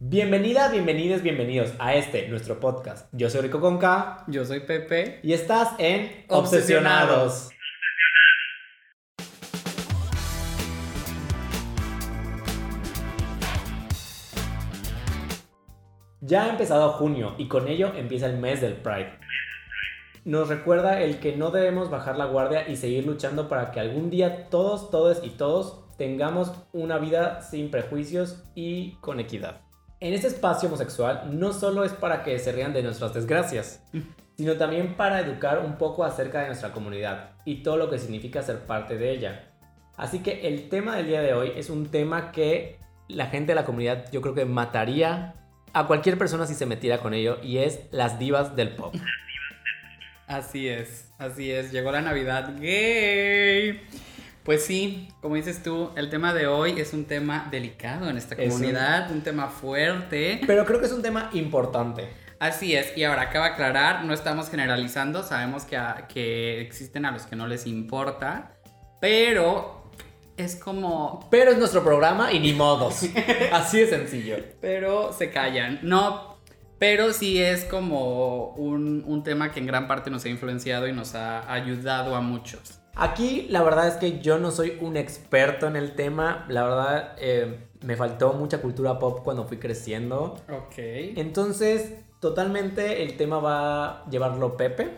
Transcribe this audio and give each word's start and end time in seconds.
Bienvenida, 0.00 0.70
bienvenidos, 0.70 1.22
bienvenidos 1.22 1.74
a 1.80 1.96
este, 1.96 2.28
nuestro 2.28 2.60
podcast. 2.60 3.08
Yo 3.10 3.28
soy 3.30 3.40
Rico 3.40 3.60
Conca 3.60 4.22
Yo 4.28 4.44
soy 4.44 4.60
Pepe. 4.60 5.18
y 5.24 5.32
estás 5.32 5.74
en 5.78 6.24
Obsesionados. 6.28 7.50
Ya 16.20 16.44
ha 16.44 16.50
empezado 16.50 16.92
junio 16.92 17.34
y 17.36 17.48
con 17.48 17.66
ello 17.66 17.92
empieza 17.96 18.26
el 18.26 18.38
mes 18.38 18.60
del 18.60 18.74
Pride. 18.74 19.18
Nos 20.24 20.48
recuerda 20.48 21.02
el 21.02 21.18
que 21.18 21.34
no 21.34 21.50
debemos 21.50 21.90
bajar 21.90 22.16
la 22.16 22.26
guardia 22.26 22.68
y 22.68 22.76
seguir 22.76 23.04
luchando 23.04 23.48
para 23.48 23.72
que 23.72 23.80
algún 23.80 24.10
día 24.10 24.48
todos, 24.48 24.92
todos 24.92 25.24
y 25.24 25.30
todos 25.30 25.84
tengamos 25.96 26.52
una 26.72 26.98
vida 26.98 27.42
sin 27.42 27.72
prejuicios 27.72 28.44
y 28.54 28.92
con 29.00 29.18
equidad. 29.18 29.67
En 30.00 30.14
este 30.14 30.28
espacio 30.28 30.68
homosexual 30.68 31.38
no 31.38 31.52
solo 31.52 31.82
es 31.82 31.92
para 31.92 32.22
que 32.22 32.38
se 32.38 32.52
rían 32.52 32.72
de 32.72 32.84
nuestras 32.84 33.14
desgracias, 33.14 33.82
sino 34.36 34.54
también 34.54 34.94
para 34.94 35.20
educar 35.20 35.58
un 35.58 35.76
poco 35.76 36.04
acerca 36.04 36.40
de 36.40 36.46
nuestra 36.46 36.70
comunidad 36.70 37.30
y 37.44 37.64
todo 37.64 37.76
lo 37.76 37.90
que 37.90 37.98
significa 37.98 38.42
ser 38.42 38.60
parte 38.60 38.96
de 38.96 39.10
ella. 39.10 39.50
Así 39.96 40.20
que 40.20 40.46
el 40.46 40.68
tema 40.68 40.96
del 40.96 41.08
día 41.08 41.20
de 41.20 41.34
hoy 41.34 41.52
es 41.56 41.68
un 41.68 41.90
tema 41.90 42.30
que 42.30 42.78
la 43.08 43.26
gente 43.26 43.50
de 43.50 43.56
la 43.56 43.64
comunidad 43.64 44.04
yo 44.12 44.20
creo 44.20 44.34
que 44.34 44.44
mataría 44.44 45.34
a 45.72 45.88
cualquier 45.88 46.16
persona 46.16 46.46
si 46.46 46.54
se 46.54 46.66
metiera 46.66 46.98
con 46.98 47.12
ello 47.12 47.38
y 47.42 47.58
es 47.58 47.80
las 47.90 48.20
divas 48.20 48.54
del 48.54 48.76
pop. 48.76 48.94
Así 50.28 50.68
es, 50.68 51.10
así 51.18 51.50
es. 51.50 51.72
Llegó 51.72 51.90
la 51.90 52.02
Navidad 52.02 52.54
gay. 52.60 53.80
Pues 54.48 54.64
sí, 54.64 55.08
como 55.20 55.34
dices 55.34 55.62
tú, 55.62 55.90
el 55.94 56.08
tema 56.08 56.32
de 56.32 56.46
hoy 56.46 56.80
es 56.80 56.94
un 56.94 57.04
tema 57.04 57.48
delicado 57.50 58.08
en 58.08 58.16
esta 58.16 58.34
Es 58.34 58.46
un- 58.46 58.60
comunidad, 58.60 59.10
un... 59.10 59.20
tema 59.20 59.48
fuerte. 59.48 60.40
Pero 60.46 60.64
creo 60.64 60.80
que 60.80 60.86
es 60.86 60.92
un 60.92 61.02
tema 61.02 61.28
importante. 61.34 62.08
Así 62.40 62.74
es, 62.74 62.96
y 62.96 63.04
ahora 63.04 63.24
acaba 63.24 63.44
de 63.48 63.52
aclarar, 63.52 64.06
no 64.06 64.14
estamos 64.14 64.48
generalizando, 64.48 65.22
sabemos 65.22 65.64
que, 65.64 65.76
a- 65.76 66.06
que 66.08 66.62
existen 66.62 67.04
a 67.04 67.10
los 67.10 67.24
que 67.26 67.36
no 67.36 67.46
les 67.46 67.66
importa, 67.66 68.54
pero 69.02 69.90
es 70.38 70.56
como 70.56 71.28
Pero 71.30 71.50
es 71.50 71.58
nuestro 71.58 71.84
programa 71.84 72.32
y 72.32 72.40
ni 72.40 72.54
modos. 72.54 73.02
Así 73.52 73.80
de 73.80 73.86
sencillo. 73.86 74.36
pero 74.62 75.12
se 75.12 75.30
callan. 75.30 75.78
No, 75.82 76.38
pero 76.78 77.12
sí 77.12 77.38
es 77.38 77.64
como 77.66 78.54
un, 78.54 79.04
un 79.06 79.22
tema 79.24 79.52
que 79.52 79.60
en 79.60 79.66
gran 79.66 79.86
parte 79.86 80.08
nos 80.10 80.24
ha 80.24 80.30
influenciado 80.30 80.88
y 80.88 80.94
nos 80.94 81.14
ha 81.14 81.52
ayudado 81.52 82.16
a 82.16 82.22
muchos. 82.22 82.77
Aquí 82.98 83.46
la 83.48 83.62
verdad 83.62 83.86
es 83.86 83.94
que 83.94 84.20
yo 84.20 84.38
no 84.38 84.50
soy 84.50 84.76
un 84.80 84.96
experto 84.96 85.68
en 85.68 85.76
el 85.76 85.94
tema. 85.94 86.44
La 86.48 86.64
verdad 86.64 87.14
eh, 87.18 87.68
me 87.80 87.94
faltó 87.94 88.32
mucha 88.32 88.60
cultura 88.60 88.98
pop 88.98 89.20
cuando 89.22 89.46
fui 89.46 89.58
creciendo. 89.58 90.36
Ok. 90.50 90.74
Entonces, 90.76 91.94
totalmente 92.18 93.04
el 93.04 93.16
tema 93.16 93.38
va 93.38 93.86
a 93.86 94.10
llevarlo 94.10 94.56
Pepe. 94.56 94.90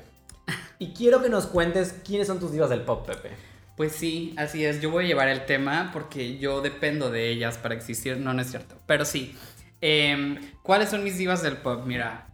Y 0.79 0.95
quiero 0.95 1.23
que 1.23 1.29
nos 1.29 1.47
cuentes 1.47 2.01
quiénes 2.03 2.27
son 2.27 2.41
tus 2.41 2.53
divas 2.53 2.71
del 2.71 2.81
pop, 2.81 3.07
Pepe. 3.07 3.33
Pues 3.77 3.93
sí, 3.93 4.35
así 4.39 4.65
es. 4.65 4.81
Yo 4.81 4.91
voy 4.91 5.05
a 5.05 5.09
llevar 5.09 5.29
el 5.29 5.45
tema 5.45 5.91
porque 5.93 6.39
yo 6.39 6.63
dependo 6.63 7.11
de 7.11 7.29
ellas 7.29 7.59
para 7.59 7.75
existir. 7.75 8.17
No, 8.17 8.33
no 8.33 8.41
es 8.41 8.51
cierto. 8.51 8.77
Pero 8.87 9.05
sí. 9.05 9.37
Em, 9.83 10.41
¿Cuáles 10.63 10.89
son 10.89 11.05
mis 11.05 11.19
divas 11.19 11.43
del 11.43 11.59
pop? 11.59 11.85
Mira. 11.85 12.30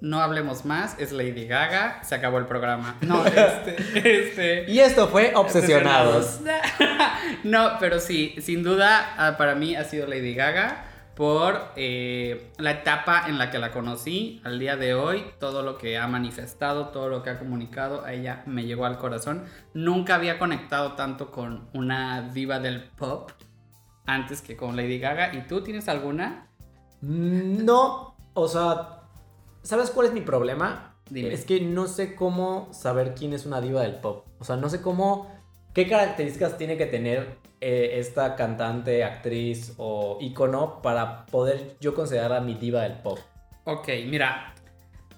No 0.00 0.20
hablemos 0.20 0.64
más, 0.64 0.98
es 0.98 1.12
Lady 1.12 1.46
Gaga, 1.46 2.02
se 2.04 2.14
acabó 2.14 2.38
el 2.38 2.46
programa. 2.46 2.96
No, 3.00 3.24
este, 3.26 3.76
este. 3.94 4.70
Y 4.70 4.80
esto 4.80 5.08
fue 5.08 5.32
Obsesionados. 5.34 6.40
no, 7.44 7.78
pero 7.80 7.98
sí, 7.98 8.34
sin 8.40 8.62
duda 8.62 9.14
ah, 9.16 9.36
para 9.38 9.54
mí 9.54 9.74
ha 9.74 9.84
sido 9.84 10.06
Lady 10.06 10.34
Gaga 10.34 10.84
por 11.16 11.72
eh, 11.76 12.52
la 12.58 12.72
etapa 12.72 13.24
en 13.26 13.38
la 13.38 13.50
que 13.50 13.58
la 13.58 13.72
conocí 13.72 14.42
al 14.44 14.58
día 14.58 14.76
de 14.76 14.92
hoy, 14.92 15.24
todo 15.40 15.62
lo 15.62 15.78
que 15.78 15.96
ha 15.96 16.06
manifestado, 16.06 16.88
todo 16.88 17.08
lo 17.08 17.22
que 17.22 17.30
ha 17.30 17.38
comunicado, 17.38 18.04
a 18.04 18.12
ella 18.12 18.42
me 18.44 18.64
llegó 18.64 18.84
al 18.84 18.98
corazón. 18.98 19.44
Nunca 19.72 20.16
había 20.16 20.38
conectado 20.38 20.92
tanto 20.92 21.30
con 21.30 21.70
una 21.72 22.20
diva 22.20 22.58
del 22.58 22.82
pop 22.84 23.30
antes 24.04 24.42
que 24.42 24.56
con 24.56 24.76
Lady 24.76 24.98
Gaga. 24.98 25.34
¿Y 25.34 25.46
tú 25.46 25.62
tienes 25.62 25.88
alguna? 25.88 26.48
No, 27.00 28.14
o 28.34 28.48
sea, 28.48 28.95
¿sabes 29.66 29.90
cuál 29.90 30.06
es 30.06 30.12
mi 30.12 30.20
problema? 30.20 30.94
Dime. 31.10 31.32
Es 31.32 31.44
que 31.44 31.60
no 31.60 31.86
sé 31.88 32.14
cómo 32.14 32.68
saber 32.72 33.14
quién 33.14 33.32
es 33.32 33.46
una 33.46 33.60
diva 33.60 33.82
del 33.82 33.96
pop. 33.96 34.26
O 34.38 34.44
sea, 34.44 34.56
no 34.56 34.68
sé 34.68 34.80
cómo, 34.80 35.30
qué 35.74 35.88
características 35.88 36.56
tiene 36.56 36.76
que 36.76 36.86
tener 36.86 37.38
eh, 37.60 37.98
esta 37.98 38.36
cantante, 38.36 39.04
actriz 39.04 39.74
o 39.76 40.18
ícono 40.20 40.80
para 40.82 41.26
poder 41.26 41.76
yo 41.80 41.94
considerarla 41.94 42.40
mi 42.40 42.54
diva 42.54 42.82
del 42.82 42.94
pop. 42.94 43.18
Ok, 43.64 43.88
mira, 44.06 44.54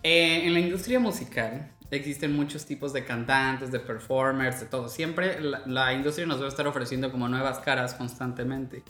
eh, 0.03 0.47
en 0.47 0.55
la 0.55 0.61
industria 0.61 0.99
musical 0.99 1.73
existen 1.91 2.35
muchos 2.35 2.65
tipos 2.67 2.93
de 2.93 3.05
cantantes, 3.05 3.71
de 3.71 3.81
performers, 3.81 4.61
de 4.61 4.67
todo. 4.67 4.89
Siempre 4.89 5.41
la, 5.41 5.63
la 5.67 5.93
industria 5.93 6.27
nos 6.27 6.41
va 6.41 6.47
a 6.47 6.49
estar 6.49 6.67
ofreciendo 6.67 7.11
como 7.11 7.29
nuevas 7.29 7.59
caras 7.61 7.95
constantemente. 7.95 8.83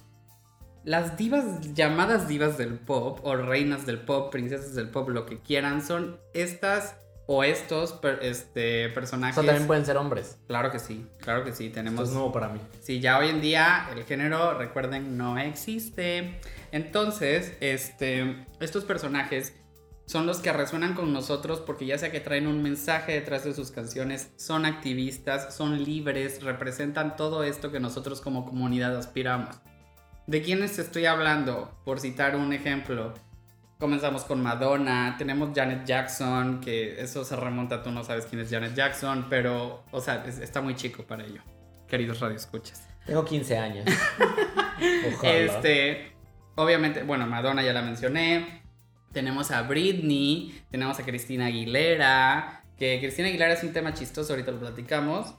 Las 0.89 1.19
divas 1.19 1.75
llamadas 1.75 2.29
divas 2.29 2.57
del 2.57 2.79
pop 2.79 3.21
o 3.23 3.37
reinas 3.37 3.85
del 3.85 3.99
pop, 4.01 4.33
princesas 4.33 4.75
del 4.75 4.89
pop, 4.89 5.11
lo 5.11 5.27
que 5.27 5.39
quieran, 5.39 5.83
son 5.85 6.19
estas 6.33 6.97
o 7.27 7.45
estos 7.45 7.93
per- 7.93 8.21
este, 8.23 8.87
O 8.87 8.95
personajes. 8.95 9.35
sea, 9.35 9.45
también 9.45 9.67
pueden 9.67 9.85
ser 9.85 9.99
hombres. 9.99 10.39
Claro 10.47 10.71
que 10.71 10.79
sí, 10.79 11.07
claro 11.21 11.45
que 11.45 11.53
sí, 11.53 11.67
Esto 11.67 11.75
tenemos 11.75 12.09
es 12.09 12.15
nuevo 12.15 12.33
para 12.33 12.49
mí. 12.49 12.59
Sí, 12.81 13.01
ya 13.01 13.19
hoy 13.19 13.29
en 13.29 13.43
día 13.43 13.87
el 13.95 14.05
género, 14.05 14.57
recuerden, 14.57 15.19
no 15.19 15.37
existe. 15.39 16.41
Entonces, 16.73 17.55
este, 17.61 18.47
estos 18.61 18.85
personajes 18.87 19.53
son 20.07 20.27
los 20.27 20.39
que 20.39 20.55
resuenan 20.55 20.95
con 20.95 21.13
nosotros 21.13 21.61
porque 21.61 21.85
ya 21.85 21.99
sea 21.99 22.11
que 22.11 22.21
traen 22.21 22.47
un 22.47 22.63
mensaje 22.63 23.13
detrás 23.13 23.45
de 23.45 23.53
sus 23.53 23.71
canciones, 23.73 24.31
son 24.37 24.65
activistas, 24.65 25.55
son 25.55 25.85
libres, 25.85 26.43
representan 26.43 27.15
todo 27.17 27.45
esto 27.45 27.71
que 27.71 27.79
nosotros 27.79 28.23
como 28.23 28.47
comunidad 28.47 28.97
aspiramos. 28.97 29.55
¿De 30.29 30.43
quiénes 30.43 30.79
estoy 30.79 31.07
hablando? 31.07 31.73
Por 31.85 32.01
citar 32.01 32.37
un 32.37 32.53
ejemplo. 32.53 33.15
Comenzamos 33.79 34.25
con 34.25 34.43
Madonna, 34.43 35.15
tenemos 35.17 35.51
Janet 35.55 35.85
Jackson, 35.87 36.61
que 36.61 37.01
eso 37.01 37.25
se 37.25 37.35
remonta, 37.35 37.83
tú 37.83 37.91
no 37.91 38.05
sabes 38.05 38.27
quién 38.27 38.43
es 38.43 38.51
Janet 38.51 38.75
Jackson, 38.75 39.27
pero, 39.31 39.85
o 39.91 40.01
sea, 40.01 40.25
es- 40.27 40.39
está 40.39 40.61
muy 40.61 40.75
chico 40.77 41.05
para 41.05 41.25
ello, 41.25 41.41
queridos 41.89 42.21
radioescuchas. 42.21 42.87
Tengo 43.07 43.25
15 43.25 43.57
años. 43.57 43.85
Ojalá. 45.15 45.33
Este, 45.33 46.13
obviamente, 46.57 47.05
bueno, 47.05 47.27
Madonna 47.27 47.63
ya 47.63 47.73
la 47.73 47.81
mencioné. 47.83 48.63
Tenemos 49.13 49.51
a 49.51 49.63
Britney, 49.63 50.61
tenemos 50.71 50.99
a 50.99 51.05
Cristina 51.05 51.47
Aguilera, 51.47 52.65
que 52.77 52.99
Cristina 53.01 53.29
Aguilera 53.29 53.55
es 53.55 53.63
un 53.65 53.73
tema 53.73 53.95
chistoso, 53.95 54.35
ahorita 54.35 54.51
lo 54.51 54.59
platicamos. 54.61 55.35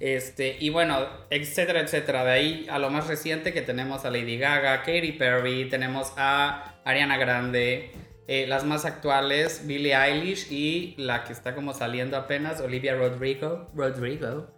Este, 0.00 0.56
y 0.58 0.70
bueno, 0.70 1.06
etcétera, 1.30 1.80
etcétera. 1.80 2.24
De 2.24 2.30
ahí 2.30 2.66
a 2.70 2.78
lo 2.78 2.90
más 2.90 3.06
reciente 3.06 3.52
que 3.52 3.62
tenemos 3.62 4.04
a 4.04 4.10
Lady 4.10 4.36
Gaga, 4.38 4.78
Katy 4.82 5.12
Perry, 5.12 5.68
tenemos 5.68 6.12
a 6.16 6.80
Ariana 6.84 7.18
Grande, 7.18 7.92
eh, 8.26 8.46
las 8.48 8.64
más 8.64 8.84
actuales, 8.84 9.66
Billie 9.66 9.94
Eilish 9.94 10.50
y 10.50 10.94
la 10.98 11.24
que 11.24 11.32
está 11.32 11.54
como 11.54 11.74
saliendo 11.74 12.16
apenas, 12.16 12.60
Olivia 12.60 12.94
Rodrigo. 12.94 13.70
Rodrigo. 13.74 14.48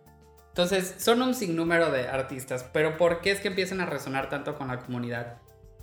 Entonces, 0.49 0.95
son 0.99 1.21
un 1.21 1.35
sinnúmero 1.35 1.91
de 1.91 2.07
artistas, 2.07 2.69
pero 2.73 2.97
¿por 2.97 3.21
qué 3.21 3.33
es 3.33 3.41
que 3.41 3.49
empiezan 3.49 3.81
a 3.81 3.87
resonar 3.87 4.29
tanto 4.29 4.55
con 4.55 4.69
la 4.69 4.79
comunidad? 4.79 5.39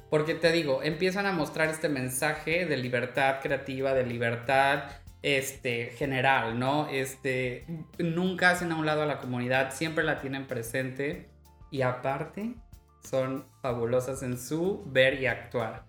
Porque 0.09 0.33
te 0.33 0.51
digo, 0.51 0.81
empiezan 0.83 1.25
a 1.25 1.33
mostrar 1.33 1.69
este 1.69 1.89
mensaje 1.89 2.65
de 2.65 2.77
libertad 2.77 3.41
creativa, 3.41 3.93
de 3.93 4.05
libertad 4.05 4.83
este, 5.23 5.87
general, 5.97 6.57
¿no? 6.59 6.87
Este, 6.89 7.65
nunca 7.97 8.51
hacen 8.51 8.71
a 8.71 8.75
un 8.75 8.85
lado 8.85 9.03
a 9.03 9.05
la 9.05 9.19
comunidad, 9.19 9.73
siempre 9.73 10.03
la 10.03 10.19
tienen 10.19 10.47
presente 10.47 11.29
y 11.69 11.83
aparte 11.83 12.55
son 13.03 13.45
fabulosas 13.61 14.23
en 14.23 14.37
su 14.37 14.83
ver 14.87 15.21
y 15.21 15.27
actuar. 15.27 15.83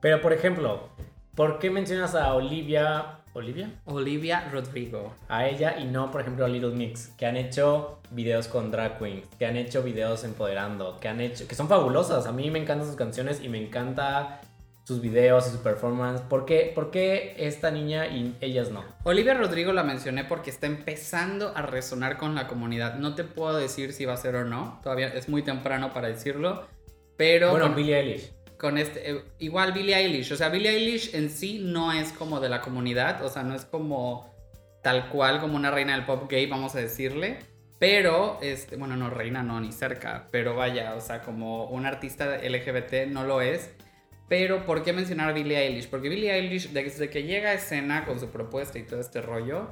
Pero, 0.00 0.20
por 0.20 0.32
ejemplo, 0.32 0.88
¿por 1.34 1.58
qué 1.58 1.70
mencionas 1.70 2.14
a 2.14 2.34
Olivia... 2.34 3.18
¿Olivia? 3.34 3.80
Olivia 3.86 4.50
Rodrigo. 4.52 5.14
a 5.26 5.46
ella 5.46 5.78
y 5.78 5.86
no, 5.86 6.10
por 6.10 6.20
ejemplo, 6.20 6.44
a 6.44 6.48
Little 6.48 6.74
Mix, 6.74 7.08
que 7.16 7.24
han 7.24 7.38
hecho 7.38 8.00
videos 8.10 8.46
con 8.46 8.70
drag 8.70 8.98
queens, 8.98 9.26
que 9.38 9.46
han 9.46 9.56
hecho 9.56 9.82
videos 9.82 10.24
empoderando, 10.24 10.98
que 11.00 11.08
han 11.08 11.18
hecho, 11.22 11.48
que 11.48 11.54
son 11.54 11.66
fabulosas. 11.66 12.26
A 12.26 12.32
mí 12.32 12.50
me 12.50 12.58
encantan 12.58 12.86
sus 12.86 12.96
canciones 12.96 13.42
y 13.42 13.48
me 13.48 13.64
encanta 13.64 14.42
sus 14.84 15.00
videos 15.00 15.46
y 15.46 15.50
su 15.50 15.62
performance. 15.62 16.20
¿Por 16.22 16.44
qué, 16.44 16.72
por 16.74 16.90
qué 16.90 17.34
esta 17.38 17.70
niña 17.70 18.08
y 18.08 18.36
ellas 18.40 18.70
no? 18.70 18.84
Olivia 19.04 19.34
Rodrigo 19.34 19.72
la 19.72 19.84
mencioné 19.84 20.24
porque 20.24 20.50
está 20.50 20.66
empezando 20.66 21.52
a 21.56 21.62
resonar 21.62 22.16
con 22.16 22.34
la 22.34 22.48
comunidad. 22.48 22.96
No 22.96 23.14
te 23.14 23.24
puedo 23.24 23.56
decir 23.56 23.92
si 23.92 24.04
va 24.04 24.14
a 24.14 24.16
ser 24.16 24.34
o 24.36 24.44
no, 24.44 24.80
todavía 24.82 25.08
es 25.08 25.28
muy 25.28 25.42
temprano 25.42 25.92
para 25.92 26.08
decirlo, 26.08 26.66
pero 27.16 27.50
bueno, 27.50 27.66
con, 27.66 27.76
Billie 27.76 27.98
Eilish. 27.98 28.32
con 28.58 28.78
este 28.78 29.10
eh, 29.10 29.24
igual 29.38 29.72
Billie 29.72 29.94
Eilish, 29.94 30.32
o 30.32 30.36
sea, 30.36 30.48
Billie 30.48 30.70
Eilish 30.70 31.14
en 31.14 31.30
sí 31.30 31.60
no 31.62 31.92
es 31.92 32.12
como 32.12 32.40
de 32.40 32.48
la 32.48 32.60
comunidad, 32.60 33.24
o 33.24 33.28
sea, 33.28 33.42
no 33.44 33.54
es 33.54 33.64
como 33.64 34.32
tal 34.82 35.08
cual 35.10 35.40
como 35.40 35.56
una 35.56 35.70
reina 35.70 35.94
del 35.94 36.04
pop 36.04 36.28
gay, 36.28 36.46
vamos 36.46 36.74
a 36.74 36.78
decirle. 36.78 37.38
Pero, 37.78 38.38
este, 38.42 38.76
bueno, 38.76 38.94
no 38.94 39.10
reina, 39.10 39.42
no, 39.42 39.60
ni 39.60 39.72
cerca. 39.72 40.28
Pero 40.30 40.54
vaya, 40.54 40.94
o 40.94 41.00
sea, 41.00 41.22
como 41.22 41.64
un 41.64 41.84
artista 41.84 42.36
LGBT 42.36 43.08
no 43.08 43.24
lo 43.24 43.40
es. 43.40 43.74
Pero, 44.32 44.64
¿por 44.64 44.82
qué 44.82 44.94
mencionar 44.94 45.28
a 45.28 45.32
Billie 45.34 45.58
Eilish? 45.58 45.90
Porque 45.90 46.08
Billie 46.08 46.32
Eilish, 46.32 46.70
desde 46.70 47.10
que 47.10 47.24
llega 47.24 47.50
a 47.50 47.52
escena 47.52 48.06
con 48.06 48.18
su 48.18 48.30
propuesta 48.30 48.78
y 48.78 48.82
todo 48.82 48.98
este 48.98 49.20
rollo, 49.20 49.68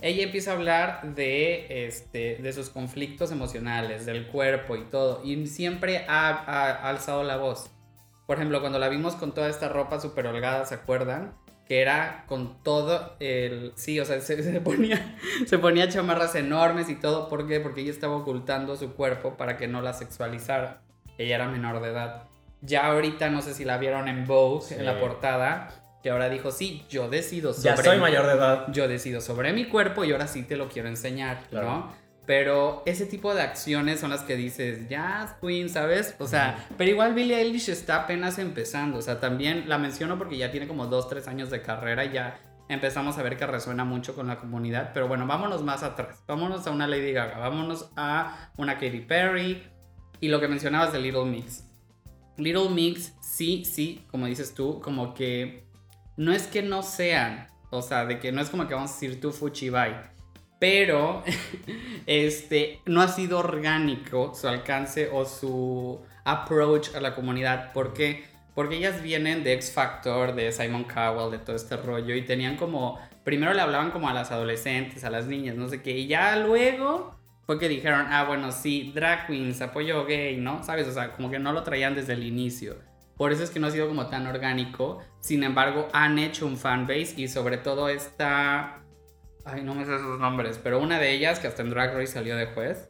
ella 0.00 0.22
empieza 0.22 0.52
a 0.52 0.54
hablar 0.54 1.16
de, 1.16 1.88
este, 1.88 2.36
de 2.36 2.52
sus 2.52 2.70
conflictos 2.70 3.32
emocionales, 3.32 4.06
del 4.06 4.28
cuerpo 4.28 4.76
y 4.76 4.84
todo. 4.84 5.20
Y 5.24 5.48
siempre 5.48 6.04
ha, 6.06 6.28
ha 6.28 6.88
alzado 6.88 7.24
la 7.24 7.38
voz. 7.38 7.72
Por 8.28 8.36
ejemplo, 8.36 8.60
cuando 8.60 8.78
la 8.78 8.88
vimos 8.88 9.16
con 9.16 9.34
toda 9.34 9.48
esta 9.48 9.68
ropa 9.68 9.98
súper 9.98 10.28
holgada, 10.28 10.64
¿se 10.64 10.76
acuerdan? 10.76 11.34
Que 11.66 11.80
era 11.80 12.24
con 12.28 12.62
todo 12.62 13.16
el... 13.18 13.72
Sí, 13.74 13.98
o 13.98 14.04
sea, 14.04 14.20
se, 14.20 14.40
se, 14.44 14.60
ponía, 14.60 15.18
se 15.44 15.58
ponía 15.58 15.88
chamarras 15.88 16.36
enormes 16.36 16.88
y 16.88 16.94
todo. 16.94 17.28
¿Por 17.28 17.48
qué? 17.48 17.58
Porque 17.58 17.80
ella 17.80 17.90
estaba 17.90 18.14
ocultando 18.14 18.76
su 18.76 18.94
cuerpo 18.94 19.36
para 19.36 19.56
que 19.56 19.66
no 19.66 19.82
la 19.82 19.92
sexualizara. 19.92 20.82
Ella 21.18 21.34
era 21.34 21.48
menor 21.48 21.82
de 21.82 21.88
edad. 21.88 22.28
Ya 22.64 22.86
ahorita 22.86 23.28
no 23.30 23.42
sé 23.42 23.54
si 23.54 23.64
la 23.64 23.76
vieron 23.78 24.08
en 24.08 24.26
Vogue, 24.26 24.62
Sí. 24.66 24.74
en 24.74 24.84
la 24.86 24.98
portada, 24.98 25.68
que 26.02 26.10
ahora 26.10 26.28
dijo, 26.28 26.50
sí, 26.50 26.84
yo 26.88 27.08
decido 27.08 27.52
sobre... 27.52 27.70
Ya 27.70 27.76
soy 27.76 27.96
mi- 27.96 28.02
mayor 28.02 28.26
de 28.26 28.32
edad. 28.32 28.66
Yo 28.72 28.88
decido 28.88 29.20
sobre 29.20 29.52
mi 29.52 29.66
cuerpo 29.66 30.04
y 30.04 30.12
ahora 30.12 30.26
sí 30.26 30.42
te 30.42 30.56
lo 30.56 30.68
quiero 30.68 30.88
enseñar, 30.88 31.42
Claro. 31.50 31.66
¿no? 31.68 32.04
Pero 32.26 32.82
ese 32.86 33.04
tipo 33.04 33.34
de 33.34 33.42
acciones 33.42 34.00
son 34.00 34.08
las 34.08 34.22
que 34.22 34.34
dices, 34.34 34.88
ya, 34.88 35.36
Queen, 35.42 35.68
¿sabes? 35.68 36.14
O 36.18 36.26
sea, 36.26 36.66
pero 36.78 36.90
igual 36.90 37.12
Billie 37.12 37.36
Eilish 37.38 37.68
está 37.68 37.96
apenas 38.04 38.38
empezando. 38.38 38.98
O 38.98 39.02
sea, 39.02 39.20
también 39.20 39.64
la 39.68 39.76
menciono 39.76 40.16
porque 40.16 40.38
ya 40.38 40.50
tiene 40.50 40.66
como 40.66 40.86
dos, 40.86 41.06
tres 41.10 41.28
años 41.28 41.50
de 41.50 41.60
carrera 41.60 42.02
y 42.06 42.12
ya 42.12 42.38
empezamos 42.70 43.18
a 43.18 43.22
ver 43.22 43.36
que 43.36 43.46
resuena 43.46 43.84
mucho 43.84 44.14
con 44.14 44.26
la 44.26 44.38
comunidad. 44.38 44.92
Pero 44.94 45.06
bueno, 45.06 45.26
vámonos 45.26 45.62
más 45.62 45.82
atrás. 45.82 46.24
Vámonos 46.26 46.66
a 46.66 46.70
una 46.70 46.86
Lady 46.86 47.12
Gaga, 47.12 47.36
vámonos 47.38 47.90
a 47.94 48.50
una 48.56 48.74
Katy 48.78 49.00
Perry 49.00 49.62
y 50.18 50.28
lo 50.28 50.40
que 50.40 50.48
mencionabas 50.48 50.94
de 50.94 51.00
Little 51.00 51.26
Mix. 51.26 51.64
Little 52.36 52.70
Mix, 52.70 53.12
sí, 53.20 53.64
sí, 53.64 54.04
como 54.10 54.26
dices 54.26 54.54
tú, 54.54 54.80
como 54.80 55.14
que 55.14 55.64
no 56.16 56.32
es 56.32 56.46
que 56.46 56.62
no 56.62 56.82
sean, 56.82 57.48
o 57.70 57.82
sea, 57.82 58.04
de 58.06 58.18
que 58.18 58.32
no 58.32 58.40
es 58.40 58.50
como 58.50 58.66
que 58.66 58.74
vamos 58.74 58.90
a 58.90 58.94
decir 58.94 59.20
tú 59.20 59.32
Fuchi 59.32 59.70
pero 60.58 61.22
este 62.06 62.80
no 62.86 63.02
ha 63.02 63.08
sido 63.08 63.38
orgánico 63.38 64.34
su 64.34 64.48
alcance 64.48 65.10
o 65.12 65.24
su 65.24 66.00
approach 66.24 66.94
a 66.94 67.00
la 67.00 67.14
comunidad. 67.14 67.72
¿Por 67.72 67.92
qué? 67.92 68.24
Porque 68.54 68.76
ellas 68.76 69.02
vienen 69.02 69.44
de 69.44 69.52
X 69.54 69.72
Factor, 69.72 70.34
de 70.34 70.52
Simon 70.52 70.84
Cowell, 70.84 71.30
de 71.30 71.38
todo 71.38 71.56
este 71.56 71.76
rollo 71.76 72.14
y 72.14 72.22
tenían 72.22 72.56
como 72.56 72.98
primero 73.24 73.52
le 73.52 73.60
hablaban 73.60 73.90
como 73.90 74.08
a 74.08 74.12
las 74.12 74.30
adolescentes, 74.30 75.02
a 75.04 75.10
las 75.10 75.26
niñas, 75.26 75.56
no 75.56 75.68
sé 75.68 75.82
qué, 75.82 75.92
y 75.92 76.06
ya 76.06 76.36
luego 76.36 77.16
fue 77.46 77.58
que 77.58 77.68
dijeron, 77.68 78.06
ah, 78.08 78.24
bueno, 78.24 78.52
sí, 78.52 78.92
drag 78.94 79.26
queens, 79.26 79.60
apoyo 79.60 80.06
gay, 80.06 80.36
¿no? 80.38 80.62
¿Sabes? 80.62 80.88
O 80.88 80.92
sea, 80.92 81.12
como 81.12 81.30
que 81.30 81.38
no 81.38 81.52
lo 81.52 81.62
traían 81.62 81.94
desde 81.94 82.14
el 82.14 82.24
inicio. 82.24 82.76
Por 83.16 83.32
eso 83.32 83.44
es 83.44 83.50
que 83.50 83.60
no 83.60 83.66
ha 83.66 83.70
sido 83.70 83.86
como 83.86 84.06
tan 84.06 84.26
orgánico. 84.26 85.00
Sin 85.20 85.44
embargo, 85.44 85.88
han 85.92 86.18
hecho 86.18 86.46
un 86.46 86.56
fanbase 86.56 87.14
y 87.16 87.28
sobre 87.28 87.58
todo 87.58 87.88
esta... 87.88 88.80
Ay, 89.46 89.62
no 89.62 89.74
me 89.74 89.84
sé 89.84 89.98
sus 89.98 90.18
nombres, 90.18 90.58
pero 90.62 90.80
una 90.80 90.98
de 90.98 91.12
ellas 91.12 91.38
que 91.38 91.46
hasta 91.46 91.60
en 91.60 91.68
Drag 91.68 91.92
Race 91.92 92.06
salió 92.06 92.34
de 92.34 92.46
juez. 92.46 92.88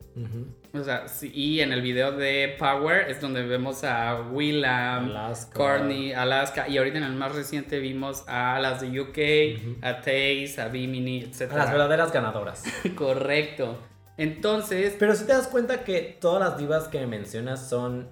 O 0.72 0.84
sea, 0.84 1.08
sí, 1.08 1.32
y 1.34 1.60
en 1.60 1.72
el 1.72 1.82
video 1.82 2.12
de 2.12 2.54
Power 2.60 3.10
es 3.10 3.20
donde 3.20 3.42
vemos 3.42 3.82
a 3.82 4.20
Willam, 4.30 5.06
Alaska. 5.06 5.52
Courtney, 5.52 6.12
Alaska, 6.12 6.68
y 6.68 6.78
ahorita 6.78 6.98
en 6.98 7.04
el 7.04 7.14
más 7.14 7.34
reciente 7.34 7.80
vimos 7.80 8.22
a 8.28 8.60
las 8.60 8.80
de 8.80 9.00
UK, 9.00 9.82
a 9.82 9.96
Taze, 9.96 10.54
a 10.60 10.68
Bimini, 10.68 11.22
etc. 11.22 11.50
A 11.52 11.56
las 11.56 11.72
verdaderas 11.72 12.12
ganadoras. 12.12 12.62
Correcto. 12.94 13.76
Entonces, 14.16 14.94
Pero 14.98 15.14
si 15.14 15.24
te 15.24 15.32
das 15.32 15.48
cuenta 15.48 15.84
que 15.84 16.16
todas 16.20 16.40
las 16.40 16.58
divas 16.58 16.88
que 16.88 17.06
mencionas 17.06 17.68
son 17.68 18.08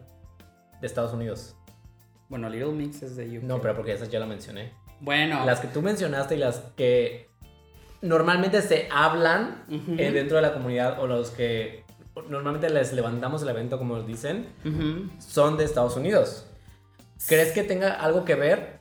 de 0.81 0.87
Estados 0.87 1.13
Unidos. 1.13 1.55
bueno, 2.29 2.49
Little 2.49 2.73
Mix 2.73 3.03
es 3.03 3.17
de 3.17 3.39
UK. 3.39 3.45
No, 3.45 3.61
pero 3.61 3.75
porque 3.77 3.93
esas 3.93 4.09
ya 4.11 4.19
la 4.19 4.27
mencioné. 4.27 4.73
Bueno, 5.01 5.45
Las 5.45 5.61
que 5.61 5.69
tú 5.69 5.83
mencionaste 5.83 6.37
y 6.37 6.39
las 6.39 6.59
que 6.77 7.29
normalmente 8.01 8.63
se 8.63 8.89
hablan 8.91 9.65
eh, 9.69 10.11
dentro 10.13 10.37
de 10.37 10.43
la 10.43 10.53
comunidad 10.53 11.01
o 11.01 11.07
los 11.07 11.31
que 11.31 11.85
normalmente 12.29 12.69
les 12.71 12.93
levantamos 12.93 13.43
el 13.43 13.49
evento, 13.49 13.79
como 13.79 14.01
dicen, 14.03 14.49
son 15.19 15.57
de 15.57 15.65
Estados 15.65 15.97
Unidos. 15.97 16.47
¿Crees 17.29 17.53
que 17.53 17.63
tenga 17.63 17.93
algo 17.95 18.25
que 18.25 18.35
ver 18.35 18.81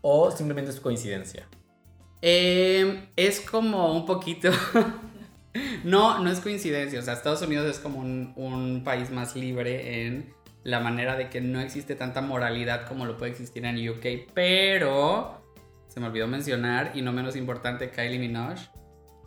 o 0.00 0.30
simplemente 0.30 0.70
es 0.70 0.80
coincidencia? 0.80 1.46
Eh, 2.22 3.08
es 3.16 3.40
como 3.40 3.94
un 3.94 4.06
poquito. 4.06 4.50
no, 5.84 6.18
no 6.18 6.30
es 6.30 6.40
coincidencia. 6.40 6.98
O 6.98 7.02
sea, 7.02 7.14
Estados 7.14 7.42
Unidos 7.42 7.66
es 7.66 7.78
como 7.78 8.00
un, 8.00 8.82
país 8.84 9.10
más 9.10 9.36
libre 9.36 10.06
en 10.06 10.34
la 10.64 10.80
manera 10.80 11.16
de 11.16 11.28
que 11.28 11.40
no 11.40 11.60
existe 11.60 11.94
tanta 11.94 12.20
moralidad 12.20 12.86
como 12.86 13.06
lo 13.06 13.16
puede 13.16 13.32
existir 13.32 13.64
en 13.64 13.88
UK. 13.88 14.32
Pero 14.34 15.42
se 15.88 16.00
me 16.00 16.06
olvidó 16.06 16.26
mencionar, 16.26 16.92
y 16.94 17.02
no 17.02 17.12
menos 17.12 17.36
importante, 17.36 17.90
Kylie 17.90 18.18
Minogue 18.18 18.60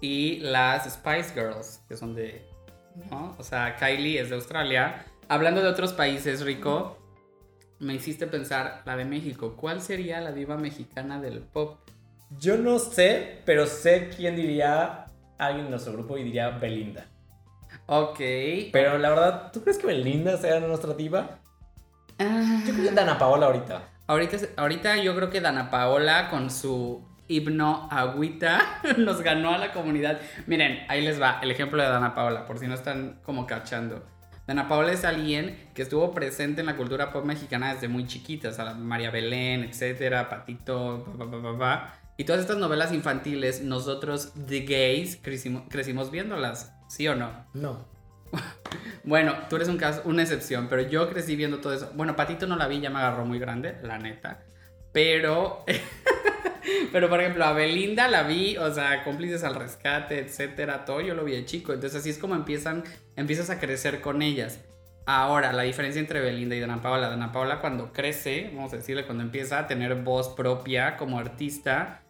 y 0.01 0.39
las 0.39 0.91
Spice 0.91 1.33
Girls, 1.33 1.81
que 1.87 1.95
son 1.95 2.15
de. 2.15 2.45
O 3.11 3.43
sea, 3.43 3.75
Kylie 3.75 4.19
es 4.19 4.29
de 4.29 4.35
Australia. 4.35 5.05
Hablando 5.27 5.61
de 5.61 5.67
otros 5.67 5.93
países, 5.93 6.41
Rico, 6.41 6.97
me 7.79 7.95
hiciste 7.95 8.25
pensar 8.25 8.83
la 8.85 8.95
de 8.95 9.05
México. 9.05 9.55
¿Cuál 9.55 9.81
sería 9.81 10.21
la 10.21 10.31
diva 10.31 10.57
mexicana 10.57 11.19
del 11.19 11.39
pop? 11.41 11.79
Yo 12.39 12.57
no 12.57 12.79
sé, 12.79 13.41
pero 13.45 13.67
sé 13.67 14.09
quién 14.15 14.35
diría 14.35 15.04
alguien 15.37 15.65
en 15.65 15.71
nuestro 15.71 15.93
grupo 15.93 16.17
y 16.17 16.23
diría 16.23 16.49
Belinda. 16.49 17.05
Ok. 17.87 18.19
Pero 18.71 18.97
la 18.97 19.09
verdad, 19.09 19.51
¿tú 19.51 19.61
crees 19.61 19.77
que 19.77 19.87
Belinda 19.87 20.37
sea 20.37 20.59
nuestra 20.59 20.93
diva? 20.93 21.39
Ah, 22.19 22.61
Yo 22.65 22.73
creo 22.73 22.89
que 22.89 22.95
Dana 22.95 23.17
Paola 23.17 23.47
ahorita. 23.47 23.81
ahorita, 24.07 24.37
ahorita 24.57 24.97
yo 24.97 25.15
creo 25.15 25.29
que 25.29 25.41
Dana 25.41 25.69
Paola 25.69 26.29
con 26.29 26.49
su 26.49 27.05
himno 27.27 27.87
agüita 27.91 28.79
nos 28.97 29.21
ganó 29.21 29.53
a 29.53 29.57
la 29.57 29.71
comunidad. 29.73 30.19
Miren, 30.47 30.85
ahí 30.87 31.01
les 31.01 31.21
va 31.21 31.39
el 31.41 31.51
ejemplo 31.51 31.81
de 31.81 31.89
Dana 31.89 32.15
Paola, 32.15 32.45
por 32.45 32.57
si 32.59 32.67
no 32.67 32.73
están 32.73 33.19
como 33.23 33.45
cachando. 33.45 34.03
Dana 34.47 34.67
Paola 34.67 34.91
es 34.91 35.03
alguien 35.03 35.57
que 35.73 35.81
estuvo 35.81 36.13
presente 36.13 36.61
en 36.61 36.67
la 36.67 36.77
cultura 36.77 37.11
pop 37.11 37.25
mexicana 37.25 37.73
desde 37.73 37.87
muy 37.87 38.05
chiquita, 38.05 38.49
o 38.49 38.51
sea, 38.53 38.75
María 38.75 39.09
Belén, 39.09 39.63
etcétera, 39.63 40.29
Patito, 40.29 41.03
pa, 41.17 41.25
pa, 41.25 41.31
pa, 41.31 41.41
pa, 41.41 41.57
pa. 41.57 41.93
Y 42.17 42.23
todas 42.23 42.41
estas 42.41 42.57
novelas 42.57 42.93
infantiles, 42.93 43.61
nosotros, 43.61 44.31
The 44.47 44.61
Gays, 44.61 45.17
crecimos, 45.21 45.63
crecimos 45.69 46.11
viéndolas, 46.11 46.73
¿sí 46.87 47.07
o 47.07 47.15
no? 47.15 47.47
No. 47.53 47.87
Bueno, 49.03 49.35
tú 49.49 49.57
eres 49.57 49.67
un 49.67 49.77
caso, 49.77 50.01
una 50.05 50.23
excepción, 50.23 50.67
pero 50.67 50.81
yo 50.81 51.07
crecí 51.07 51.35
viendo 51.35 51.59
todo 51.59 51.73
eso. 51.73 51.91
Bueno, 51.93 52.15
Patito 52.15 52.47
no 52.47 52.55
la 52.55 52.67
vi, 52.67 52.81
ya 52.81 52.89
me 52.89 52.97
agarró 52.97 53.23
muy 53.23 53.37
grande, 53.37 53.77
la 53.83 53.99
neta. 53.99 54.43
Pero, 54.91 55.63
pero 56.91 57.07
por 57.07 57.21
ejemplo, 57.21 57.45
a 57.45 57.53
Belinda 57.53 58.07
la 58.07 58.23
vi, 58.23 58.57
o 58.57 58.73
sea, 58.73 59.03
cómplices 59.03 59.43
al 59.43 59.53
rescate, 59.53 60.17
etcétera, 60.17 60.85
todo 60.85 61.01
yo 61.01 61.13
lo 61.13 61.23
vi 61.23 61.33
de 61.33 61.45
chico. 61.45 61.71
Entonces 61.71 61.99
así 61.99 62.09
es 62.09 62.17
como 62.17 62.33
empiezan, 62.33 62.83
empiezas 63.15 63.51
a 63.51 63.59
crecer 63.59 64.01
con 64.01 64.23
ellas. 64.23 64.59
Ahora, 65.05 65.53
la 65.53 65.61
diferencia 65.61 65.99
entre 65.99 66.19
Belinda 66.19 66.55
y 66.55 66.59
Dana 66.59 66.81
Paola. 66.81 67.09
Dana 67.09 67.31
Paola 67.31 67.61
cuando 67.61 67.93
crece, 67.93 68.49
vamos 68.55 68.73
a 68.73 68.77
decirle, 68.77 69.05
cuando 69.05 69.23
empieza 69.23 69.59
a 69.59 69.67
tener 69.67 69.93
voz 70.01 70.29
propia 70.29 70.97
como 70.97 71.19
artista, 71.19 72.01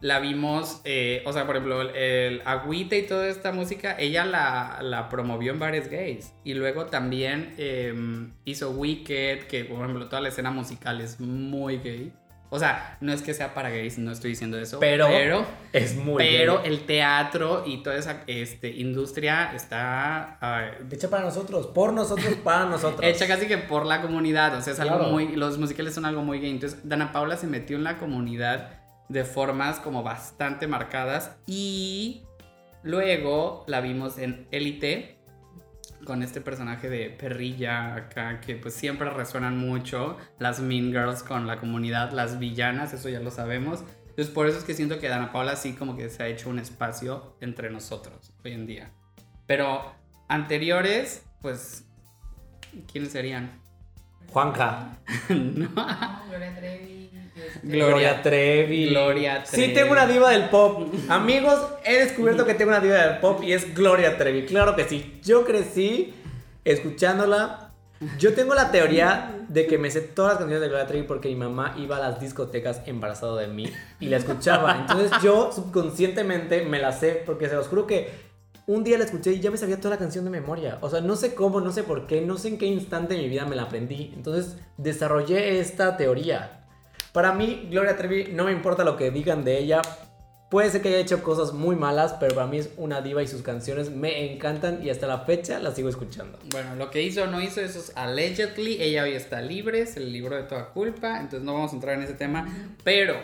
la 0.00 0.20
vimos, 0.20 0.80
eh, 0.84 1.22
o 1.26 1.32
sea, 1.32 1.44
por 1.46 1.56
ejemplo, 1.56 1.82
el, 1.82 1.96
el 1.96 2.42
Agüita 2.44 2.94
y 2.96 3.02
toda 3.06 3.26
esta 3.28 3.50
música, 3.52 3.96
ella 3.98 4.24
la, 4.24 4.78
la 4.80 5.08
promovió 5.08 5.52
en 5.52 5.58
bares 5.58 5.90
gays. 5.90 6.32
Y 6.44 6.54
luego 6.54 6.86
también 6.86 7.54
eh, 7.58 7.92
hizo 8.44 8.70
Wicked, 8.70 9.46
que 9.48 9.64
por 9.64 9.80
ejemplo, 9.80 10.06
toda 10.08 10.22
la 10.22 10.28
escena 10.28 10.50
musical 10.50 11.00
es 11.00 11.18
muy 11.20 11.78
gay. 11.78 12.12
O 12.50 12.58
sea, 12.58 12.96
no 13.02 13.12
es 13.12 13.20
que 13.20 13.34
sea 13.34 13.52
para 13.52 13.68
gays, 13.68 13.98
no 13.98 14.10
estoy 14.10 14.30
diciendo 14.30 14.58
eso. 14.58 14.80
Pero 14.80 15.06
pero, 15.08 15.44
Es 15.74 15.96
muy 15.96 16.16
pero 16.16 16.62
gay. 16.62 16.72
el 16.72 16.86
teatro 16.86 17.64
y 17.66 17.82
toda 17.82 17.96
esa 17.96 18.22
este, 18.26 18.70
industria 18.70 19.52
está 19.54 20.38
ah, 20.40 20.70
Hecha 20.90 21.10
para 21.10 21.24
nosotros, 21.24 21.66
por 21.66 21.92
nosotros, 21.92 22.36
para 22.42 22.64
nosotros. 22.64 23.00
Hecha 23.04 23.26
casi 23.26 23.48
que 23.48 23.58
por 23.58 23.84
la 23.84 24.00
comunidad, 24.00 24.56
o 24.56 24.62
sea, 24.62 24.72
es 24.72 24.80
algo 24.80 24.96
Claro. 24.96 25.10
muy, 25.12 25.36
los 25.36 25.58
musicales 25.58 25.92
son 25.94 26.06
algo 26.06 26.22
muy 26.22 26.38
gay. 26.40 26.50
Entonces, 26.50 26.88
Dana 26.88 27.12
Paula 27.12 27.36
se 27.36 27.46
metió 27.48 27.76
en 27.76 27.84
la 27.84 27.98
comunidad 27.98 28.70
de 29.08 29.24
formas 29.24 29.80
como 29.80 30.02
bastante 30.02 30.66
marcadas 30.66 31.36
y 31.46 32.22
luego 32.82 33.64
la 33.66 33.80
vimos 33.80 34.18
en 34.18 34.46
Élite 34.50 35.18
con 36.04 36.22
este 36.22 36.40
personaje 36.40 36.88
de 36.88 37.10
perrilla 37.10 37.94
acá 37.94 38.40
que 38.40 38.56
pues 38.56 38.74
siempre 38.74 39.10
resuenan 39.10 39.58
mucho 39.58 40.16
las 40.38 40.60
Mean 40.60 40.90
Girls 40.90 41.22
con 41.22 41.46
la 41.46 41.58
comunidad, 41.58 42.12
las 42.12 42.38
villanas, 42.38 42.92
eso 42.92 43.08
ya 43.08 43.20
lo 43.20 43.30
sabemos. 43.30 43.84
Entonces, 44.08 44.34
por 44.34 44.48
eso 44.48 44.58
es 44.58 44.64
que 44.64 44.74
siento 44.74 44.98
que 44.98 45.08
Dana 45.08 45.30
Paula 45.32 45.54
sí 45.54 45.74
como 45.74 45.96
que 45.96 46.08
se 46.10 46.22
ha 46.22 46.26
hecho 46.26 46.50
un 46.50 46.58
espacio 46.58 47.36
entre 47.40 47.70
nosotros 47.70 48.32
hoy 48.44 48.52
en 48.52 48.66
día. 48.66 48.90
Pero 49.46 49.94
anteriores, 50.28 51.24
pues, 51.40 51.86
¿quiénes 52.90 53.12
serían? 53.12 53.62
Juanja. 54.32 54.98
no. 55.28 55.68
No, 55.68 56.22
Gloria 56.28 56.54
Trevi. 56.56 57.07
Este, 57.46 57.66
Gloria 57.68 58.22
Trevi. 58.22 58.88
Gloria 58.90 59.44
Sí, 59.46 59.56
Trevi. 59.56 59.74
tengo 59.74 59.92
una 59.92 60.06
diva 60.06 60.30
del 60.30 60.48
pop. 60.48 60.92
Amigos, 61.08 61.58
he 61.84 61.98
descubierto 61.98 62.44
que 62.46 62.54
tengo 62.54 62.70
una 62.70 62.80
diva 62.80 62.96
del 62.96 63.18
pop 63.18 63.42
y 63.42 63.52
es 63.52 63.74
Gloria 63.74 64.16
Trevi. 64.18 64.44
Claro 64.46 64.74
que 64.76 64.84
sí. 64.84 65.20
Yo 65.24 65.44
crecí 65.44 66.14
escuchándola. 66.64 67.64
Yo 68.18 68.32
tengo 68.34 68.54
la 68.54 68.70
teoría 68.70 69.34
de 69.48 69.66
que 69.66 69.76
me 69.76 69.90
sé 69.90 70.00
todas 70.02 70.32
las 70.34 70.38
canciones 70.38 70.60
de 70.60 70.68
Gloria 70.68 70.86
Trevi 70.86 71.04
porque 71.04 71.28
mi 71.30 71.34
mamá 71.34 71.74
iba 71.78 71.96
a 71.96 72.00
las 72.00 72.20
discotecas 72.20 72.82
embarazado 72.86 73.36
de 73.36 73.48
mí 73.48 73.68
y 73.98 74.06
la 74.06 74.18
escuchaba. 74.18 74.76
Entonces 74.80 75.10
yo 75.22 75.50
subconscientemente 75.52 76.64
me 76.64 76.78
la 76.78 76.92
sé 76.92 77.22
porque 77.26 77.48
se 77.48 77.56
los 77.56 77.66
juro 77.66 77.88
que 77.88 78.28
un 78.66 78.84
día 78.84 78.98
la 78.98 79.04
escuché 79.04 79.32
y 79.32 79.40
ya 79.40 79.50
me 79.50 79.56
sabía 79.56 79.78
toda 79.78 79.94
la 79.94 79.98
canción 79.98 80.24
de 80.24 80.30
memoria. 80.30 80.78
O 80.82 80.90
sea, 80.90 81.00
no 81.00 81.16
sé 81.16 81.34
cómo, 81.34 81.60
no 81.60 81.72
sé 81.72 81.82
por 81.82 82.06
qué, 82.06 82.20
no 82.20 82.36
sé 82.36 82.48
en 82.48 82.58
qué 82.58 82.66
instante 82.66 83.14
de 83.14 83.22
mi 83.22 83.28
vida 83.30 83.46
me 83.46 83.56
la 83.56 83.62
aprendí. 83.62 84.12
Entonces 84.14 84.56
desarrollé 84.76 85.58
esta 85.58 85.96
teoría. 85.96 86.57
Para 87.18 87.32
mí, 87.32 87.66
Gloria 87.68 87.96
Trevi, 87.96 88.28
no 88.32 88.44
me 88.44 88.52
importa 88.52 88.84
lo 88.84 88.96
que 88.96 89.10
digan 89.10 89.42
de 89.42 89.58
ella. 89.58 89.82
Puede 90.52 90.70
ser 90.70 90.82
que 90.82 90.88
haya 90.90 90.98
hecho 90.98 91.20
cosas 91.20 91.52
muy 91.52 91.74
malas, 91.74 92.14
pero 92.20 92.32
para 92.32 92.46
mí 92.46 92.58
es 92.58 92.70
una 92.76 93.00
diva 93.00 93.24
y 93.24 93.26
sus 93.26 93.42
canciones 93.42 93.90
me 93.90 94.32
encantan 94.32 94.84
y 94.84 94.90
hasta 94.90 95.08
la 95.08 95.22
fecha 95.24 95.58
las 95.58 95.74
sigo 95.74 95.88
escuchando. 95.88 96.38
Bueno, 96.52 96.76
lo 96.76 96.92
que 96.92 97.02
hizo 97.02 97.24
o 97.24 97.26
no 97.26 97.40
hizo, 97.40 97.60
eso 97.60 97.80
es 97.80 97.92
allegedly. 97.96 98.80
Ella 98.80 99.02
hoy 99.02 99.14
está 99.14 99.40
libre, 99.40 99.86
se 99.86 99.98
le 99.98 100.10
libró 100.10 100.36
de 100.36 100.44
toda 100.44 100.66
culpa, 100.66 101.16
entonces 101.18 101.42
no 101.42 101.54
vamos 101.54 101.72
a 101.72 101.74
entrar 101.74 101.96
en 101.96 102.04
ese 102.04 102.14
tema. 102.14 102.46
Pero 102.84 103.16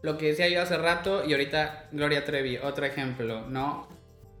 lo 0.00 0.16
que 0.16 0.28
decía 0.28 0.48
yo 0.48 0.62
hace 0.62 0.78
rato 0.78 1.22
y 1.22 1.32
ahorita 1.32 1.88
Gloria 1.92 2.24
Trevi, 2.24 2.56
otro 2.56 2.86
ejemplo, 2.86 3.46
¿no? 3.50 3.86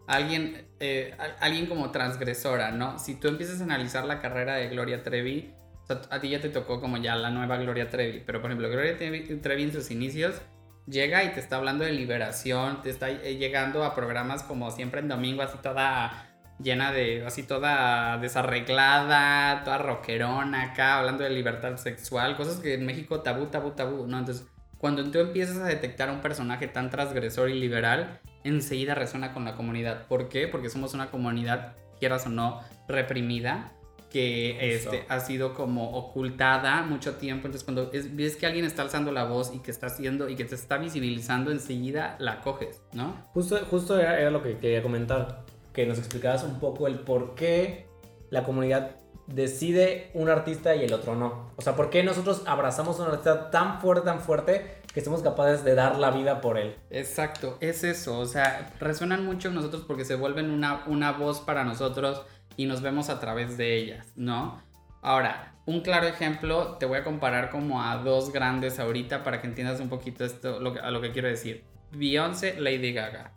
Alguien, 0.06 0.68
eh, 0.80 1.14
alguien 1.40 1.66
como 1.66 1.90
transgresora, 1.90 2.70
¿no? 2.70 2.98
Si 2.98 3.16
tú 3.16 3.28
empiezas 3.28 3.60
a 3.60 3.64
analizar 3.64 4.06
la 4.06 4.22
carrera 4.22 4.54
de 4.54 4.70
Gloria 4.70 5.02
Trevi, 5.02 5.52
sea, 5.94 6.02
a 6.10 6.20
ti 6.20 6.28
ya 6.28 6.40
te 6.40 6.48
tocó 6.48 6.80
como 6.80 6.96
ya 6.96 7.16
la 7.16 7.30
nueva 7.30 7.56
Gloria 7.56 7.88
Trevi, 7.88 8.22
pero 8.24 8.40
por 8.40 8.50
ejemplo, 8.50 8.70
Gloria 8.70 8.96
Trevi, 8.96 9.62
en 9.62 9.72
sus 9.72 9.90
inicios 9.90 10.40
llega 10.86 11.24
y 11.24 11.32
te 11.32 11.40
está 11.40 11.56
hablando 11.56 11.84
de 11.84 11.92
liberación, 11.92 12.82
te 12.82 12.90
está 12.90 13.10
eh, 13.10 13.36
llegando 13.36 13.84
a 13.84 13.94
programas 13.94 14.42
como 14.42 14.70
siempre 14.70 15.00
en 15.00 15.08
domingo, 15.08 15.42
así 15.42 15.58
toda 15.62 16.26
llena 16.62 16.92
de, 16.92 17.24
así 17.26 17.42
toda 17.42 18.18
desarreglada, 18.18 19.64
toda 19.64 19.78
rockerona 19.78 20.72
acá, 20.72 20.98
hablando 20.98 21.24
de 21.24 21.30
libertad 21.30 21.76
sexual, 21.76 22.36
cosas 22.36 22.58
que 22.60 22.74
en 22.74 22.86
México 22.86 23.20
tabú, 23.20 23.46
tabú, 23.46 23.70
tabú, 23.70 24.06
¿no? 24.06 24.18
Entonces, 24.18 24.46
cuando 24.78 25.04
tú 25.10 25.18
empiezas 25.18 25.58
a 25.58 25.64
detectar 25.64 26.08
a 26.08 26.12
un 26.12 26.20
personaje 26.20 26.66
tan 26.66 26.90
transgresor 26.90 27.50
y 27.50 27.58
liberal, 27.58 28.20
enseguida 28.44 28.94
resuena 28.94 29.32
con 29.32 29.44
la 29.44 29.54
comunidad. 29.54 30.06
¿Por 30.06 30.28
qué? 30.28 30.48
Porque 30.48 30.70
somos 30.70 30.94
una 30.94 31.10
comunidad, 31.10 31.74
quieras 31.98 32.26
o 32.26 32.30
no, 32.30 32.60
reprimida, 32.88 33.72
que 34.10 34.74
este, 34.74 35.04
ha 35.08 35.20
sido 35.20 35.54
como 35.54 35.96
ocultada 35.96 36.82
mucho 36.82 37.14
tiempo. 37.14 37.46
Entonces, 37.46 37.64
cuando 37.64 37.90
es- 37.92 38.14
ves 38.14 38.36
que 38.36 38.46
alguien 38.46 38.64
está 38.64 38.82
alzando 38.82 39.12
la 39.12 39.24
voz 39.24 39.52
y 39.54 39.60
que 39.60 39.70
está 39.70 39.86
haciendo 39.86 40.28
y 40.28 40.36
que 40.36 40.44
te 40.44 40.54
está 40.56 40.78
visibilizando, 40.78 41.50
enseguida 41.50 42.16
la 42.18 42.40
coges, 42.40 42.82
¿no? 42.92 43.14
Justo, 43.32 43.58
justo 43.70 43.98
era, 43.98 44.20
era 44.20 44.30
lo 44.30 44.42
que 44.42 44.58
quería 44.58 44.82
comentar, 44.82 45.44
que 45.72 45.86
nos 45.86 45.98
explicabas 45.98 46.42
un 46.42 46.58
poco 46.60 46.86
el 46.88 46.98
por 46.98 47.34
qué 47.34 47.86
la 48.30 48.42
comunidad 48.44 48.96
decide 49.28 50.10
un 50.14 50.28
artista 50.28 50.74
y 50.74 50.84
el 50.84 50.92
otro 50.92 51.14
no. 51.14 51.52
O 51.56 51.62
sea, 51.62 51.76
por 51.76 51.88
qué 51.88 52.02
nosotros 52.02 52.42
abrazamos 52.46 52.98
a 52.98 53.04
un 53.04 53.08
artista 53.10 53.50
tan 53.50 53.80
fuerte, 53.80 54.04
tan 54.04 54.20
fuerte, 54.20 54.80
que 54.92 55.00
somos 55.02 55.22
capaces 55.22 55.62
de 55.64 55.76
dar 55.76 55.98
la 56.00 56.10
vida 56.10 56.40
por 56.40 56.58
él. 56.58 56.74
Exacto, 56.90 57.56
es 57.60 57.84
eso, 57.84 58.18
o 58.18 58.26
sea, 58.26 58.72
resuenan 58.80 59.24
mucho 59.24 59.46
en 59.48 59.54
nosotros 59.54 59.84
porque 59.86 60.04
se 60.04 60.16
vuelven 60.16 60.50
una, 60.50 60.82
una 60.88 61.12
voz 61.12 61.40
para 61.40 61.62
nosotros 61.62 62.22
y 62.60 62.66
nos 62.66 62.82
vemos 62.82 63.08
a 63.08 63.18
través 63.20 63.56
de 63.56 63.74
ellas, 63.74 64.12
¿no? 64.16 64.60
Ahora, 65.00 65.54
un 65.64 65.80
claro 65.80 66.06
ejemplo, 66.06 66.76
te 66.76 66.84
voy 66.84 66.98
a 66.98 67.04
comparar 67.04 67.48
como 67.48 67.82
a 67.82 67.96
dos 67.96 68.34
grandes 68.34 68.78
ahorita 68.78 69.24
para 69.24 69.40
que 69.40 69.46
entiendas 69.46 69.80
un 69.80 69.88
poquito 69.88 70.26
esto, 70.26 70.58
a 70.58 70.90
lo 70.90 71.00
que 71.00 71.10
quiero 71.10 71.28
decir. 71.28 71.64
Beyoncé, 71.92 72.60
Lady 72.60 72.92
Gaga. 72.92 73.32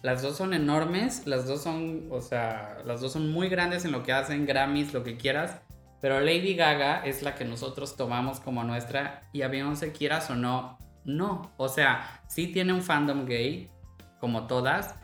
Las 0.00 0.22
dos 0.22 0.38
son 0.38 0.54
enormes, 0.54 1.26
las 1.26 1.46
dos 1.46 1.62
son, 1.62 2.06
o 2.10 2.22
sea, 2.22 2.78
las 2.86 3.02
dos 3.02 3.12
son 3.12 3.30
muy 3.30 3.50
grandes 3.50 3.84
en 3.84 3.92
lo 3.92 4.02
que 4.02 4.14
hacen, 4.14 4.46
Grammys, 4.46 4.94
lo 4.94 5.04
que 5.04 5.18
quieras, 5.18 5.60
pero 6.00 6.20
Lady 6.20 6.54
Gaga 6.54 7.04
es 7.04 7.22
la 7.22 7.34
que 7.34 7.44
nosotros 7.44 7.94
tomamos 7.94 8.40
como 8.40 8.64
nuestra 8.64 9.28
y 9.34 9.42
a 9.42 9.48
Beyoncé 9.48 9.92
quieras 9.92 10.30
o 10.30 10.34
no, 10.34 10.78
no. 11.04 11.52
O 11.58 11.68
sea, 11.68 12.22
sí 12.26 12.46
tiene 12.46 12.72
un 12.72 12.80
fandom 12.80 13.26
gay, 13.26 13.70
como 14.18 14.46
todas, 14.46 14.94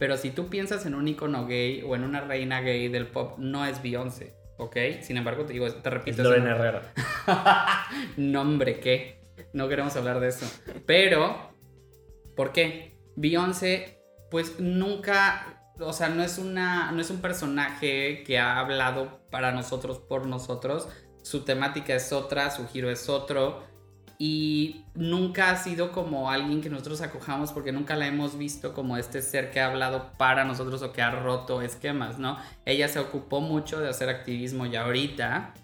pero 0.00 0.16
si 0.16 0.30
tú 0.30 0.48
piensas 0.48 0.84
en 0.86 0.94
un 0.96 1.06
icono 1.06 1.46
gay 1.46 1.82
o 1.86 1.94
en 1.94 2.02
una 2.04 2.22
reina 2.22 2.60
gay 2.62 2.88
del 2.88 3.06
pop, 3.06 3.38
no 3.38 3.64
es 3.66 3.80
Beyoncé, 3.82 4.34
¿ok? 4.56 4.76
Sin 5.02 5.16
embargo, 5.18 5.44
te 5.44 5.52
digo, 5.52 5.70
te 5.70 5.76
Es 5.88 5.94
repito, 5.94 6.22
Lorena 6.24 6.54
eso 6.54 6.58
no- 6.58 6.64
Herrera. 6.64 7.86
Nombre, 8.16 8.80
¿qué? 8.80 9.20
No 9.52 9.68
queremos 9.68 9.94
hablar 9.96 10.20
de 10.20 10.28
eso. 10.28 10.46
Pero, 10.86 11.52
¿por 12.36 12.52
qué? 12.52 12.98
Beyoncé, 13.16 14.02
pues 14.30 14.58
nunca, 14.60 15.62
o 15.78 15.92
sea, 15.92 16.08
no 16.08 16.22
es 16.22 16.38
una, 16.38 16.92
no 16.92 17.00
es 17.00 17.10
un 17.10 17.20
personaje 17.20 18.22
que 18.24 18.38
ha 18.38 18.58
hablado 18.58 19.20
para 19.30 19.52
nosotros, 19.52 19.98
por 19.98 20.26
nosotros. 20.26 20.88
Su 21.22 21.44
temática 21.44 21.94
es 21.94 22.12
otra, 22.12 22.50
su 22.50 22.66
giro 22.68 22.90
es 22.90 23.08
otro. 23.08 23.62
Y 24.22 24.84
nunca 24.94 25.50
ha 25.50 25.56
sido 25.56 25.92
como 25.92 26.30
alguien 26.30 26.60
que 26.60 26.68
nosotros 26.68 27.00
acojamos 27.00 27.52
porque 27.52 27.72
nunca 27.72 27.96
la 27.96 28.06
hemos 28.06 28.36
visto 28.36 28.74
como 28.74 28.98
este 28.98 29.22
ser 29.22 29.50
que 29.50 29.60
ha 29.60 29.66
hablado 29.68 30.10
para 30.18 30.44
nosotros 30.44 30.82
o 30.82 30.92
que 30.92 31.00
ha 31.00 31.10
roto 31.10 31.62
esquemas, 31.62 32.18
¿no? 32.18 32.36
Ella 32.66 32.86
se 32.88 32.98
ocupó 32.98 33.40
mucho 33.40 33.80
de 33.80 33.88
hacer 33.88 34.10
activismo 34.10 34.66
ya 34.66 34.82
ahorita, 34.84 35.54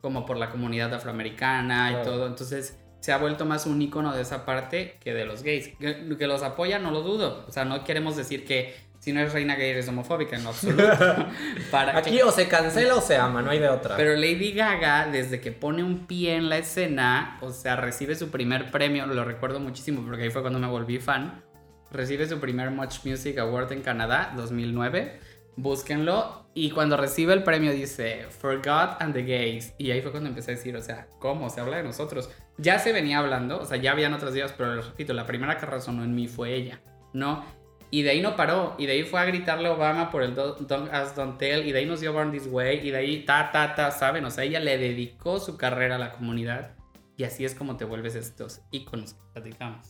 como 0.00 0.24
por 0.24 0.38
la 0.38 0.48
comunidad 0.48 0.94
afroamericana 0.94 1.90
y 1.90 1.94
Claro. 1.96 2.10
todo. 2.10 2.26
Entonces 2.26 2.78
se 3.00 3.12
ha 3.12 3.18
vuelto 3.18 3.44
más 3.44 3.66
un 3.66 3.82
icono 3.82 4.14
de 4.14 4.22
esa 4.22 4.46
parte 4.46 4.96
que 5.00 5.12
de 5.12 5.26
los 5.26 5.42
gays. 5.42 5.76
Que, 5.78 6.16
que 6.18 6.26
los 6.26 6.42
apoya, 6.42 6.78
no 6.78 6.92
lo 6.92 7.02
dudo. 7.02 7.44
O 7.46 7.52
sea, 7.52 7.66
no 7.66 7.84
queremos 7.84 8.16
decir 8.16 8.46
que 8.46 8.74
si 9.06 9.12
no 9.12 9.20
eres 9.20 9.32
reina 9.32 9.54
gay 9.54 9.70
eres 9.70 9.86
homofóbica, 9.86 10.34
en 10.36 10.44
absoluto. 10.44 10.82
Para 11.70 11.96
Aquí 11.96 12.10
que- 12.10 12.24
o 12.24 12.32
se 12.32 12.48
cancela 12.48 12.96
o 12.96 13.00
se 13.00 13.16
ama, 13.16 13.40
no 13.40 13.50
hay 13.52 13.60
de 13.60 13.68
otra. 13.68 13.96
pero 13.96 14.14
Lady 14.16 14.50
Gaga, 14.50 15.06
desde 15.06 15.40
que 15.40 15.52
pone 15.52 15.84
un 15.84 16.08
pie 16.08 16.34
en 16.34 16.48
la 16.48 16.58
escena, 16.58 17.38
o 17.40 17.52
sea, 17.52 17.76
recibe 17.76 18.16
su 18.16 18.30
primer 18.32 18.72
premio, 18.72 19.06
lo 19.06 19.24
recuerdo 19.24 19.60
muchísimo 19.60 20.02
porque 20.04 20.24
ahí 20.24 20.30
fue 20.30 20.40
cuando 20.42 20.58
me 20.58 20.66
volví 20.66 20.98
fan, 20.98 21.44
recibe 21.92 22.26
su 22.26 22.40
primer 22.40 22.72
Much 22.72 23.04
Music 23.04 23.38
Award 23.38 23.70
en 23.74 23.82
Canadá, 23.82 24.32
2009, 24.36 25.20
búsquenlo, 25.54 26.48
y 26.52 26.70
cuando 26.72 26.96
recibe 26.96 27.32
el 27.32 27.44
premio 27.44 27.70
dice, 27.70 28.26
For 28.40 28.56
God 28.56 28.96
and 29.00 29.14
the 29.14 29.22
Gays, 29.22 29.72
y 29.78 29.92
ahí 29.92 30.02
fue 30.02 30.10
cuando 30.10 30.28
empecé 30.30 30.50
a 30.50 30.54
decir, 30.54 30.76
o 30.76 30.82
sea, 30.82 31.06
¿cómo? 31.20 31.48
Se 31.48 31.60
habla 31.60 31.76
de 31.76 31.84
nosotros. 31.84 32.28
Ya 32.58 32.78
se 32.80 32.92
venía 32.92 33.18
hablando, 33.18 33.60
o 33.60 33.64
sea, 33.66 33.76
ya 33.76 33.92
habían 33.92 34.14
otras 34.14 34.32
divas, 34.34 34.52
pero 34.56 34.74
les 34.74 34.84
repito, 34.86 35.12
la 35.12 35.26
primera 35.26 35.58
que 35.58 35.66
resonó 35.66 36.02
en 36.02 36.14
mí 36.14 36.26
fue 36.26 36.54
ella, 36.54 36.80
¿no? 37.12 37.44
Y 37.90 38.02
de 38.02 38.10
ahí 38.10 38.20
no 38.20 38.34
paró, 38.36 38.74
y 38.78 38.86
de 38.86 38.92
ahí 38.94 39.02
fue 39.04 39.20
a 39.20 39.24
gritarle 39.24 39.68
a 39.68 39.72
Obama 39.72 40.10
por 40.10 40.22
el 40.22 40.34
Do- 40.34 40.54
Don't 40.56 40.92
Ask, 40.92 41.14
Don't 41.14 41.38
Tell, 41.38 41.66
y 41.66 41.72
de 41.72 41.78
ahí 41.78 41.86
nos 41.86 42.00
dio 42.00 42.12
Born 42.12 42.32
This 42.32 42.48
Way, 42.50 42.86
y 42.86 42.90
de 42.90 42.96
ahí 42.98 43.24
ta, 43.24 43.50
ta, 43.52 43.74
ta, 43.74 43.90
¿saben? 43.92 44.24
O 44.24 44.30
sea, 44.30 44.44
ella 44.44 44.58
le 44.60 44.76
dedicó 44.76 45.38
su 45.38 45.56
carrera 45.56 45.94
a 45.94 45.98
la 45.98 46.12
comunidad, 46.12 46.72
y 47.16 47.24
así 47.24 47.44
es 47.44 47.54
como 47.54 47.76
te 47.76 47.84
vuelves 47.84 48.14
estos 48.16 48.60
íconos 48.72 49.14
que 49.14 49.20
platicamos. 49.34 49.86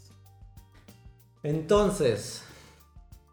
Entonces, 1.42 2.44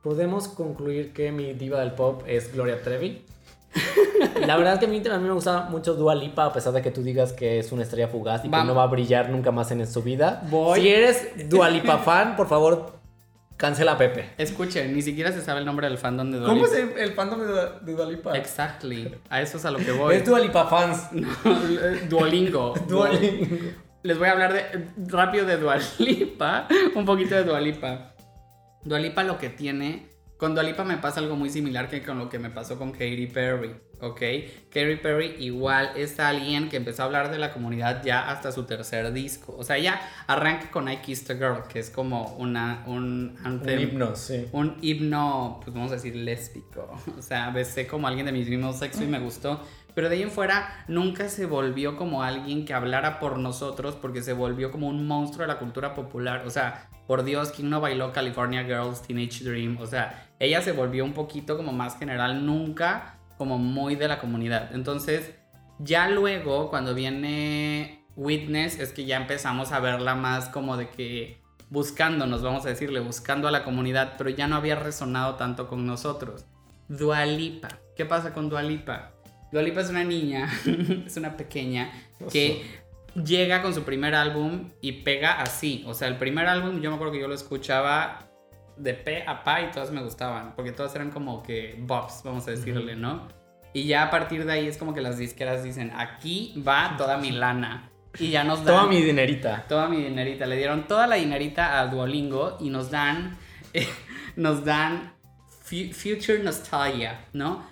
podemos 0.01 0.47
concluir 0.47 1.13
que 1.13 1.31
mi 1.31 1.53
diva 1.53 1.79
del 1.79 1.91
pop 1.91 2.23
es 2.27 2.53
Gloria 2.53 2.81
Trevi. 2.81 3.25
La 4.45 4.55
verdad 4.57 4.73
es 4.73 4.79
que 4.79 4.85
a 4.85 4.89
mí, 4.89 5.01
a 5.09 5.17
mí 5.17 5.27
me 5.27 5.33
gusta 5.33 5.61
mucho 5.69 5.95
Dua 5.95 6.13
Lipa, 6.15 6.45
a 6.45 6.53
pesar 6.53 6.73
de 6.73 6.81
que 6.81 6.91
tú 6.91 7.01
digas 7.01 7.33
que 7.33 7.59
es 7.59 7.71
una 7.71 7.83
estrella 7.83 8.07
fugaz 8.07 8.45
y 8.45 8.49
que 8.49 8.63
no 8.63 8.75
va 8.75 8.83
a 8.83 8.87
brillar 8.87 9.29
nunca 9.29 9.51
más 9.51 9.71
en 9.71 9.85
su 9.87 10.03
vida. 10.03 10.43
Voy. 10.49 10.81
Si 10.81 10.89
eres 10.89 11.49
Dua 11.49 11.69
Lipa 11.69 11.97
fan, 12.05 12.35
por 12.35 12.47
favor, 12.47 12.93
cancela 13.63 13.93
a 13.93 13.97
Pepe. 13.97 14.31
Escuchen, 14.37 14.93
ni 14.93 15.01
siquiera 15.01 15.31
se 15.31 15.39
sabe 15.39 15.61
el 15.61 15.65
nombre 15.65 15.87
del 15.87 15.97
fandom 15.97 16.29
de 16.29 16.37
Dua 16.37 16.49
¿Cómo 16.49 16.65
es 16.65 16.73
el, 16.73 16.89
el 16.97 17.13
fandom 17.13 17.39
de 17.39 17.47
Dua, 17.47 17.79
de 17.79 17.93
Dua 17.93 18.05
Lipa? 18.07 18.37
Exactly, 18.37 19.15
a 19.29 19.41
eso 19.41 19.55
es 19.55 19.63
a 19.63 19.71
lo 19.71 19.79
que 19.79 19.93
voy. 19.93 20.15
Es 20.15 20.25
Dua 20.25 20.41
Lipa 20.41 20.65
fans. 20.67 21.07
Duolingo. 22.09 22.73
Dua 22.89 23.09
Les 24.03 24.19
voy 24.19 24.27
a 24.27 24.31
hablar 24.33 24.51
de, 24.51 24.89
rápido 25.07 25.45
de 25.45 25.55
Dualipa, 25.55 26.67
un 26.93 27.05
poquito 27.05 27.35
de 27.35 27.45
Dualipa. 27.45 28.13
Dualipa 28.83 29.23
lo 29.23 29.37
que 29.37 29.47
tiene, 29.47 30.09
con 30.43 30.55
Dualipa 30.55 30.83
me 30.83 30.97
pasa 30.97 31.21
algo 31.21 31.37
muy 31.37 31.49
similar 31.49 31.89
que 31.89 32.03
con 32.03 32.19
lo 32.19 32.27
que 32.27 32.37
me 32.37 32.49
pasó 32.49 32.77
con 32.77 32.91
Katy 32.91 33.27
Perry, 33.27 33.73
¿ok? 34.01 34.19
Katy 34.69 34.97
Perry 35.01 35.37
igual 35.39 35.91
es 35.95 36.19
alguien 36.19 36.67
que 36.67 36.75
empezó 36.75 37.03
a 37.03 37.05
hablar 37.05 37.31
de 37.31 37.37
la 37.37 37.53
comunidad 37.53 38.03
ya 38.03 38.29
hasta 38.29 38.51
su 38.51 38.63
tercer 38.65 39.13
disco. 39.13 39.55
O 39.57 39.63
sea, 39.63 39.77
ella 39.77 40.01
arranca 40.27 40.69
con 40.69 40.91
I 40.91 40.97
Kissed 40.97 41.31
a 41.31 41.35
Girl, 41.35 41.63
que 41.69 41.79
es 41.79 41.89
como 41.89 42.35
una, 42.35 42.83
un 42.87 43.37
Un 43.37 43.39
anthem 43.41 43.79
himno, 43.79 44.17
sí. 44.17 44.49
un 44.51 44.75
himno, 44.81 45.61
pues 45.63 45.73
vamos 45.73 45.93
a 45.93 45.95
decir, 45.95 46.13
lésbico. 46.13 46.93
O 47.17 47.21
sea, 47.21 47.49
besé 47.51 47.87
como 47.87 48.09
alguien 48.09 48.25
de 48.25 48.33
mi 48.33 48.43
mismo 48.43 48.73
sexo 48.73 49.01
y 49.01 49.07
me 49.07 49.19
gustó. 49.19 49.61
Pero 49.95 50.09
de 50.09 50.15
ahí 50.15 50.23
en 50.23 50.31
fuera 50.31 50.83
nunca 50.89 51.29
se 51.29 51.45
volvió 51.45 51.95
como 51.95 52.21
alguien 52.21 52.65
que 52.65 52.73
hablara 52.73 53.17
por 53.21 53.37
nosotros 53.37 53.95
porque 53.95 54.21
se 54.21 54.33
volvió 54.33 54.71
como 54.71 54.89
un 54.89 55.07
monstruo 55.07 55.43
de 55.43 55.53
la 55.53 55.59
cultura 55.59 55.93
popular. 55.93 56.43
O 56.45 56.49
sea, 56.49 56.89
por 57.07 57.23
Dios, 57.23 57.51
¿quién 57.51 57.69
no 57.69 57.81
bailó 57.81 58.11
California 58.13 58.63
Girls, 58.63 59.01
Teenage 59.01 59.43
Dream? 59.43 59.77
O 59.79 59.85
sea, 59.85 60.29
ella 60.39 60.61
se 60.61 60.71
volvió 60.71 61.03
un 61.03 61.13
poquito 61.13 61.57
como 61.57 61.71
más 61.73 61.97
general, 61.97 62.45
nunca 62.45 63.19
como 63.37 63.57
muy 63.57 63.95
de 63.95 64.07
la 64.07 64.19
comunidad. 64.19 64.73
Entonces, 64.73 65.33
ya 65.79 66.07
luego, 66.07 66.69
cuando 66.69 66.93
viene 66.93 68.05
Witness, 68.15 68.79
es 68.79 68.93
que 68.93 69.05
ya 69.05 69.17
empezamos 69.17 69.71
a 69.71 69.79
verla 69.79 70.15
más 70.15 70.49
como 70.49 70.77
de 70.77 70.89
que 70.89 71.41
buscándonos, 71.69 72.41
vamos 72.41 72.65
a 72.65 72.69
decirle, 72.69 72.99
buscando 72.99 73.47
a 73.47 73.51
la 73.51 73.63
comunidad, 73.63 74.13
pero 74.17 74.29
ya 74.29 74.47
no 74.47 74.55
había 74.55 74.75
resonado 74.75 75.35
tanto 75.35 75.67
con 75.67 75.85
nosotros. 75.85 76.45
Dualipa. 76.87 77.69
¿Qué 77.95 78.05
pasa 78.05 78.33
con 78.33 78.49
Dualipa? 78.49 79.13
Dua 79.53 79.61
Lipa 79.61 79.81
es 79.81 79.89
una 79.91 80.03
niña, 80.03 80.51
es 81.05 81.15
una 81.15 81.37
pequeña 81.37 81.91
que 82.31 82.82
llega 83.15 83.61
con 83.61 83.73
su 83.73 83.83
primer 83.83 84.15
álbum 84.15 84.71
y 84.81 85.03
pega 85.03 85.41
así. 85.41 85.83
O 85.87 85.93
sea, 85.93 86.07
el 86.07 86.17
primer 86.17 86.47
álbum 86.47 86.81
yo 86.81 86.89
me 86.89 86.95
acuerdo 86.95 87.13
que 87.13 87.19
yo 87.19 87.27
lo 87.27 87.35
escuchaba 87.35 88.27
de 88.77 88.93
pe 88.93 89.23
a 89.27 89.43
pa 89.43 89.61
y 89.61 89.71
todas 89.71 89.91
me 89.91 90.01
gustaban, 90.01 90.53
porque 90.55 90.71
todas 90.71 90.95
eran 90.95 91.11
como 91.11 91.43
que 91.43 91.75
bops, 91.79 92.21
vamos 92.23 92.47
a 92.47 92.51
decirle, 92.51 92.95
¿no? 92.95 93.27
Y 93.73 93.85
ya 93.85 94.03
a 94.03 94.09
partir 94.11 94.45
de 94.45 94.53
ahí 94.53 94.67
es 94.67 94.77
como 94.77 94.93
que 94.93 95.01
las 95.01 95.17
disqueras 95.17 95.63
dicen, 95.63 95.91
aquí 95.95 96.61
va 96.67 96.95
toda 96.97 97.17
mi 97.17 97.31
lana. 97.31 97.89
Y 98.19 98.29
ya 98.29 98.43
nos 98.43 98.63
dan... 98.63 98.75
Toda 98.75 98.87
mi 98.87 99.01
dinerita. 99.01 99.65
Toda 99.67 99.87
mi 99.89 99.97
dinerita. 99.97 100.45
Le 100.45 100.57
dieron 100.57 100.87
toda 100.87 101.07
la 101.07 101.15
dinerita 101.15 101.79
a 101.79 101.87
Duolingo 101.87 102.57
y 102.59 102.69
nos 102.69 102.91
dan... 102.91 103.35
nos 104.35 104.63
dan 104.63 105.13
fu- 105.49 105.91
Future 105.91 106.43
Nostalgia, 106.43 107.25
¿no? 107.33 107.65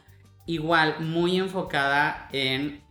Igual, 0.48 1.02
muy 1.02 1.38
enfocada 1.38 2.28
en 2.32 2.82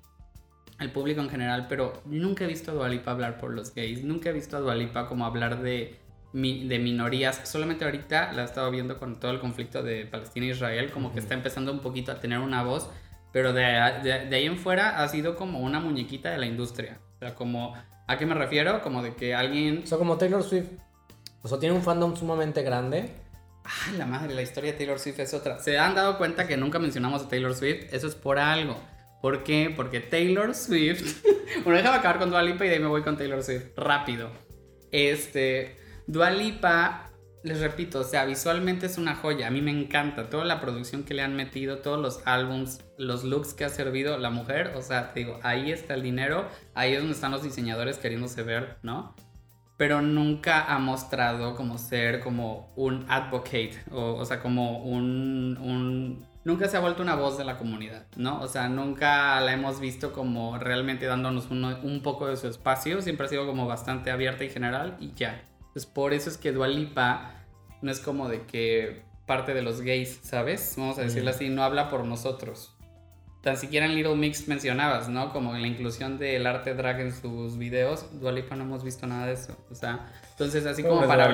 el 0.81 0.91
público 0.91 1.21
en 1.21 1.29
general, 1.29 1.67
pero 1.69 2.03
nunca 2.07 2.45
he 2.45 2.47
visto 2.47 2.71
a 2.71 2.75
Dualipa 2.75 3.11
hablar 3.13 3.39
por 3.39 3.53
los 3.53 3.75
gays. 3.75 4.03
Nunca 4.03 4.31
he 4.31 4.33
visto 4.33 4.57
a 4.57 4.61
Dualipa 4.61 5.07
como 5.07 5.27
hablar 5.27 5.63
de, 5.63 5.99
de 6.33 6.79
minorías. 6.79 7.41
Solamente 7.45 7.85
ahorita 7.85 8.33
la 8.33 8.43
he 8.43 8.45
estado 8.47 8.71
viendo 8.71 8.99
con 8.99 9.21
todo 9.21 9.31
el 9.31 9.41
conflicto 9.41 9.83
de 9.83 10.07
Palestina 10.07 10.47
e 10.47 10.51
Israel, 10.51 10.91
como 10.91 11.13
que 11.13 11.19
está 11.21 11.35
empezando 11.35 11.71
un 11.71 11.81
poquito 11.81 12.13
a 12.13 12.21
tener 12.21 12.39
una 12.39 12.63
voz, 12.63 12.89
pero 13.33 13.53
de, 13.53 13.63
de- 14.03 14.27
de 14.27 14.37
ahí 14.37 14.47
en 14.47 14.59
fuera 14.59 15.03
ha 15.03 15.09
sido 15.09 15.37
como 15.37 15.61
una 15.61 15.81
muñequita 15.81 16.31
de 16.31 16.39
la 16.39 16.47
industria. 16.47 16.99
O 17.17 17.19
sea, 17.19 17.35
como, 17.35 17.75
¿a 18.07 18.17
qué 18.19 18.25
me 18.27 18.35
refiero? 18.35 18.81
Como 18.81 19.03
de 19.03 19.15
que 19.15 19.35
alguien... 19.35 19.83
O 19.85 19.87
sea, 19.87 19.99
como 19.99 20.17
Taylor 20.17 20.43
Swift. 20.43 20.69
O 21.43 21.49
sea, 21.49 21.59
tiene 21.59 21.75
un 21.75 21.83
fandom 21.83 22.17
sumamente 22.17 22.63
grande. 22.63 23.11
Ay, 23.63 23.99
la 23.99 24.07
madre, 24.07 24.35
la 24.35 24.41
historia 24.43 24.73
de 24.73 24.79
Taylor 24.79 24.99
Swift 24.99 25.21
es 25.21 25.35
otra. 25.35 25.59
¿Se 25.59 25.79
han 25.79 25.95
dado 25.95 26.17
cuenta 26.17 26.47
que 26.47 26.57
nunca 26.57 26.79
mencionamos 26.79 27.23
a 27.23 27.29
Taylor 27.29 27.55
Swift? 27.55 27.93
Eso 27.93 28.07
es 28.07 28.15
por 28.15 28.39
algo. 28.39 28.77
¿Por 29.21 29.45
qué? 29.45 29.73
Porque 29.75 30.01
Taylor 30.01 30.55
Swift. 30.55 31.25
bueno, 31.65 31.79
déjame 31.79 31.99
acabar 31.99 32.19
con 32.19 32.31
Dua 32.31 32.43
Lipa 32.43 32.65
y 32.65 32.69
de 32.69 32.75
ahí 32.75 32.81
me 32.81 32.87
voy 32.87 33.03
con 33.03 33.17
Taylor 33.17 33.43
Swift. 33.43 33.77
Rápido. 33.77 34.31
Este. 34.91 35.77
Dua 36.07 36.31
Lipa, 36.31 37.11
les 37.45 37.61
repito, 37.61 38.01
o 38.01 38.05
sea, 38.05 38.25
visualmente 38.25 38.87
es 38.87 38.99
una 38.99 39.15
joya. 39.15 39.47
A 39.47 39.51
mí 39.51 39.63
me 39.63 39.71
encanta 39.71 40.29
toda 40.29 40.45
la 40.45 40.61
producción 40.61 41.05
que 41.05 41.15
le 41.15 41.23
han 41.23 41.37
metido, 41.37 41.79
todos 41.79 42.01
los 42.01 42.27
álbums, 42.27 42.81
los 42.99 43.25
looks 43.25 43.55
que 43.55 43.65
ha 43.65 43.69
servido 43.69 44.19
la 44.19 44.31
mujer. 44.31 44.73
O 44.77 44.83
sea, 44.83 45.13
te 45.13 45.21
digo, 45.21 45.39
ahí 45.43 45.71
está 45.71 45.95
el 45.95 46.03
dinero. 46.03 46.49
Ahí 46.75 46.95
es 46.95 46.99
donde 46.99 47.15
están 47.15 47.31
los 47.31 47.43
diseñadores 47.43 47.99
queriéndose 47.99 48.43
ver, 48.43 48.79
¿no? 48.83 49.15
pero 49.81 50.03
nunca 50.03 50.67
ha 50.67 50.79
mostrado 50.79 51.57
como 51.57 51.79
ser 51.79 52.21
como 52.21 52.71
un 52.77 53.07
advocate, 53.09 53.83
o, 53.91 54.17
o 54.17 54.25
sea, 54.27 54.43
como 54.43 54.85
un, 54.85 55.57
un... 55.57 56.27
Nunca 56.45 56.69
se 56.69 56.77
ha 56.77 56.81
vuelto 56.81 57.03
una 57.03 57.17
voz 57.17 57.37
de 57.37 57.45
la 57.45 57.59
comunidad, 57.59 58.07
¿no? 58.17 58.41
O 58.41 58.49
sea, 58.49 58.69
nunca 58.69 59.39
la 59.41 59.53
hemos 59.53 59.79
visto 59.79 60.13
como 60.13 60.57
realmente 60.59 61.05
dándonos 61.07 61.51
uno- 61.51 61.79
un 61.83 62.03
poco 62.03 62.27
de 62.29 62.37
su 62.37 62.49
espacio, 62.49 63.03
siempre 63.03 63.27
ha 63.27 63.29
sido 63.29 63.47
como 63.47 63.67
bastante 63.67 64.11
abierta 64.11 64.45
y 64.45 64.49
general 64.51 64.97
y 65.01 65.13
ya. 65.15 65.43
Pues 65.75 65.85
por 65.85 66.15
eso 66.15 66.31
es 66.31 66.39
que 66.39 66.53
Dua 66.53 66.67
Lipa 66.69 67.33
no 67.83 67.91
es 67.91 68.01
como 68.01 68.29
de 68.29 68.43
que 68.47 69.03
parte 69.27 69.53
de 69.55 69.63
los 69.63 69.83
gays, 69.83 70.19
¿sabes? 70.23 70.75
Vamos 70.79 70.99
a 70.99 71.03
decirlo 71.03 71.31
Mm. 71.31 71.35
así, 71.35 71.49
no 71.51 71.63
habla 71.63 71.89
por 71.91 72.05
nosotros. 72.05 72.75
Tan 73.43 73.57
siquiera 73.57 73.87
en 73.87 73.95
Little 73.95 74.17
Mix 74.17 74.49
mencionabas, 74.49 75.09
¿no? 75.09 75.33
Como 75.33 75.55
en 75.55 75.63
la 75.63 75.69
inclusión 75.69 76.19
del 76.19 76.47
arte 76.47 76.75
drag 76.75 77.01
en 77.01 77.13
sus 77.15 77.57
videos, 77.59 78.19
Dualipa 78.21 78.57
no 78.57 78.65
hemos 78.65 78.83
visto 78.83 79.07
nada 79.07 79.27
de 79.27 79.35
eso. 79.35 79.57
O 79.71 79.75
sea, 79.75 80.11
entonces 80.33 80.67
así 80.67 80.83
como 80.83 81.07
para 81.07 81.33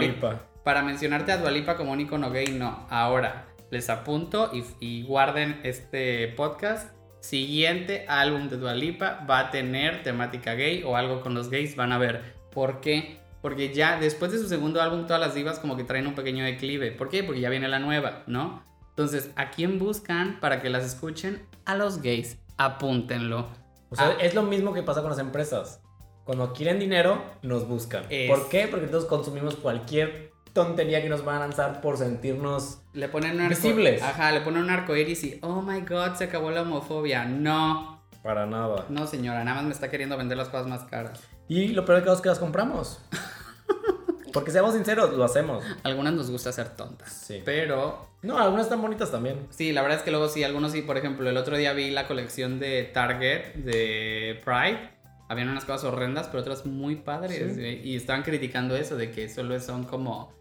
para 0.63 0.83
mencionarte 0.83 1.31
a 1.33 1.39
Dualipa 1.39 1.77
como 1.77 1.93
un 1.93 2.01
icono 2.01 2.31
gay, 2.31 2.49
no. 2.49 2.87
Ahora, 2.91 3.47
les 3.71 3.91
apunto 3.91 4.51
y, 4.53 4.65
y 4.81 5.03
guarden 5.05 5.61
este 5.65 6.29
podcast. 6.29 6.95
Siguiente 7.21 8.05
álbum 8.09 8.49
de 8.49 8.57
Dualipa 8.57 9.25
va 9.29 9.41
a 9.41 9.51
tener 9.51 10.03
temática 10.03 10.55
gay 10.55 10.83
o 10.85 10.97
algo 10.97 11.21
con 11.23 11.35
los 11.35 11.51
gays, 11.51 11.75
van 11.75 11.93
a 11.93 11.99
ver. 11.99 12.35
¿Por 12.53 12.81
qué? 12.81 13.19
Porque 13.43 13.75
ya 13.75 13.99
después 13.99 14.33
de 14.33 14.39
su 14.39 14.49
segundo 14.49 14.81
álbum, 14.81 15.07
todas 15.07 15.21
las 15.21 15.35
divas 15.35 15.59
como 15.59 15.77
que 15.77 15.85
traen 15.85 16.07
un 16.07 16.15
pequeño 16.15 16.45
declive. 16.45 16.93
¿Por 16.93 17.09
qué? 17.09 17.25
Porque 17.25 17.41
ya 17.41 17.51
viene 17.51 17.69
la 17.69 17.79
nueva, 17.81 18.23
¿no? 18.27 18.65
Entonces, 18.91 19.31
¿a 19.37 19.51
quién 19.51 19.79
buscan 19.79 20.39
para 20.41 20.63
que 20.63 20.71
las 20.71 20.85
escuchen? 20.85 21.47
A 21.65 21.75
los 21.75 22.01
gays. 22.01 22.39
Apúntenlo. 22.59 23.49
O 23.91 23.97
sea, 23.97 24.09
Ah. 24.09 24.17
es 24.21 24.35
lo 24.35 24.43
mismo 24.43 24.73
que 24.73 24.83
pasa 24.83 25.01
con 25.03 25.11
las 25.11 25.19
empresas. 25.19 25.83
Cuando 26.25 26.53
quieren 26.53 26.79
dinero, 26.79 27.23
nos 27.43 27.69
buscan. 27.69 28.05
Es- 28.09 28.31
¿Por 28.31 28.49
qué? 28.49 28.67
Porque 28.69 28.87
todos 28.87 29.05
consumimos 29.05 29.57
cualquier 29.57 30.33
tontería 30.57 31.01
que 31.03 31.09
nos 31.09 31.25
van 31.25 31.37
a 31.37 31.41
lanzar 31.41 31.81
por 31.81 31.97
sentirnos... 31.99 32.81
Le 32.95 33.09
ponen 33.09 33.37
un 33.37 33.43
arco- 33.43 33.49
Visibles. 33.51 34.03
Ajá, 34.03 34.33
le 34.33 34.41
ponen 34.41 34.65
un 34.65 34.71
arco 34.71 34.97
iris 34.97 35.23
y, 35.23 35.39
oh 35.43 35.63
my 35.63 35.83
god, 35.83 36.15
se 36.15 36.25
acabó 36.25 36.51
la 36.51 36.63
homofobia. 36.63 37.25
No, 37.27 38.03
Para 38.23 38.47
nada. 38.47 38.87
no 38.89 39.07
señora, 39.07 39.45
nada 39.45 39.57
más 39.59 39.65
me 39.67 39.73
está 39.73 39.91
queriendo 39.91 40.17
vender 40.17 40.37
las 40.37 40.49
cosas 40.49 40.67
más 40.67 40.83
caras. 40.85 41.21
Y 41.49 41.69
lo 41.69 41.85
peor 41.85 41.99
de 41.99 42.05
todo 42.07 42.15
es 42.17 42.21
que 42.21 42.29
las 42.29 42.39
compramos. 42.41 43.01
Porque 44.33 44.51
seamos 44.51 44.75
sinceros, 44.75 45.13
lo 45.15 45.25
hacemos. 45.25 45.65
Algunas 45.83 46.13
nos 46.13 46.31
gusta 46.31 46.53
ser 46.53 46.71
tontas. 46.71 47.11
Sí. 47.13 47.41
Pero, 47.45 48.07
No, 48.23 48.39
algunas 48.39 48.67
están 48.67 48.83
bonitas 48.83 49.11
también. 49.11 49.47
sí, 49.51 49.73
la 49.73 49.81
verdad 49.83 49.99
es 49.99 50.05
que 50.05 50.11
luego 50.11 50.29
sí, 50.29 50.45
algunos 50.45 50.73
sí, 50.73 50.83
por 50.83 50.99
ejemplo, 50.99 51.29
el 51.31 51.37
otro 51.39 51.57
día 51.57 51.73
vi 51.73 51.91
la 51.91 52.07
colección 52.07 52.59
de 52.59 52.83
Target 52.85 53.55
de 53.55 54.41
Pride. 54.45 54.91
Habían 55.29 55.49
unas 55.49 55.65
cosas 55.65 55.85
horrendas, 55.85 56.27
pero 56.29 56.41
otras 56.43 56.67
muy 56.67 56.97
padres. 56.97 57.55
Sí. 57.57 57.81
Y 57.83 57.97
estaban 57.97 58.23
criticando 58.23 58.77
eso, 58.77 58.97
de 58.97 59.11
que 59.11 59.29
solo 59.29 59.59
son 59.59 59.85
como, 59.85 60.33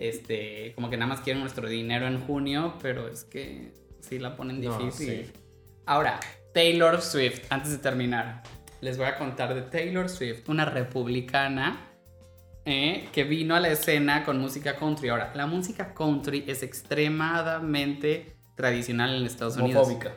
este, 0.00 0.72
como 0.74 0.88
que 0.88 0.96
nada 0.96 1.10
más 1.10 1.20
quieren 1.20 1.40
nuestro 1.42 1.68
dinero 1.68 2.06
en 2.06 2.20
junio, 2.20 2.74
pero 2.80 3.06
es 3.06 3.24
que 3.24 3.74
sí 4.00 4.18
la 4.18 4.34
ponen 4.34 4.60
No, 4.62 4.78
difícil. 4.78 5.26
sí. 5.26 5.32
Ahora, 5.84 6.18
Taylor 6.54 7.02
Swift, 7.02 7.42
antes 7.50 7.70
de 7.70 7.78
terminar, 7.78 8.42
les 8.80 8.96
voy 8.96 9.06
a 9.06 9.16
contar 9.18 9.54
de 9.54 9.60
Taylor 9.62 10.08
Swift, 10.08 10.48
una 10.48 10.64
republicana 10.64 11.86
eh, 12.64 13.08
que 13.12 13.24
vino 13.24 13.54
a 13.54 13.60
la 13.60 13.68
escena 13.68 14.24
con 14.24 14.38
música 14.38 14.76
country. 14.76 15.10
Ahora, 15.10 15.32
la 15.34 15.46
música 15.46 15.92
country 15.92 16.44
es 16.46 16.62
extremadamente 16.62 18.36
tradicional 18.54 19.14
en 19.14 19.26
Estados 19.26 19.58
Unidos. 19.58 19.86
Homofóbica. 19.86 20.12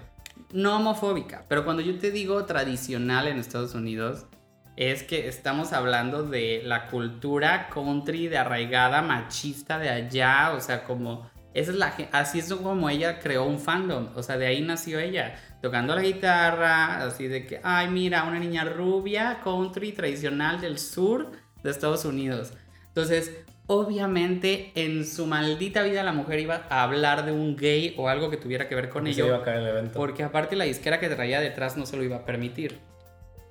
No 0.54 0.78
homofóbica, 0.78 1.46
pero 1.50 1.66
cuando 1.66 1.82
yo 1.82 1.98
te 1.98 2.12
digo 2.12 2.46
tradicional 2.46 3.28
en 3.28 3.38
Estados 3.38 3.74
Unidos, 3.76 4.28
es 4.76 5.04
que 5.04 5.28
estamos 5.28 5.74
hablando 5.74 6.24
de 6.24 6.62
la 6.64 6.88
cultura 6.88 7.70
country 7.70 8.28
de 8.28 8.38
arraigada 8.38 9.02
machista 9.02 9.78
de 9.78 9.90
allá, 9.90 10.52
o 10.56 10.60
sea, 10.60 10.84
como 10.84 11.30
esa 11.54 11.72
es 11.72 11.78
la 11.78 11.94
así 12.12 12.40
es 12.40 12.52
como 12.54 12.90
ella 12.90 13.20
creó 13.20 13.46
un 13.46 13.60
fandom, 13.60 14.10
o 14.16 14.24
sea, 14.24 14.38
de 14.38 14.48
ahí 14.48 14.62
nació 14.62 15.00
ella, 15.00 15.36
tocando 15.62 15.94
la 15.94 16.02
guitarra, 16.02 17.04
así 17.04 17.28
de 17.28 17.46
que, 17.46 17.60
ay, 17.64 17.90
mira, 17.90 18.24
una 18.24 18.40
niña 18.40 18.66
rubia, 18.66 19.40
country 19.44 19.92
tradicional 19.92 20.60
del 20.60 20.80
sur 20.80 21.32
de 21.64 21.70
Estados 21.70 22.06
Unidos. 22.06 22.54
Entonces, 22.88 23.44
obviamente 23.68 24.72
en 24.76 25.06
su 25.06 25.26
maldita 25.26 25.84
vida 25.84 26.04
la 26.04 26.12
mujer 26.12 26.40
iba 26.40 26.66
a 26.70 26.84
hablar 26.84 27.26
de 27.26 27.32
un 27.32 27.56
gay 27.56 27.94
o 27.98 28.10
algo 28.10 28.30
que 28.30 28.38
tuviera 28.38 28.68
que 28.68 28.76
ver 28.76 28.90
con 28.90 29.08
ello. 29.08 29.28
iba 29.28 29.38
a 29.38 29.44
caer 29.44 29.60
el 29.60 29.68
evento. 29.68 29.94
Porque 29.94 30.24
aparte 30.24 30.56
la 30.56 30.66
disquera 30.66 31.00
que 31.00 31.10
traía 31.10 31.40
detrás 31.40 31.78
no 31.78 31.86
se 31.86 31.96
lo 31.98 32.04
iba 32.04 32.18
a 32.18 32.26
permitir. 32.26 32.80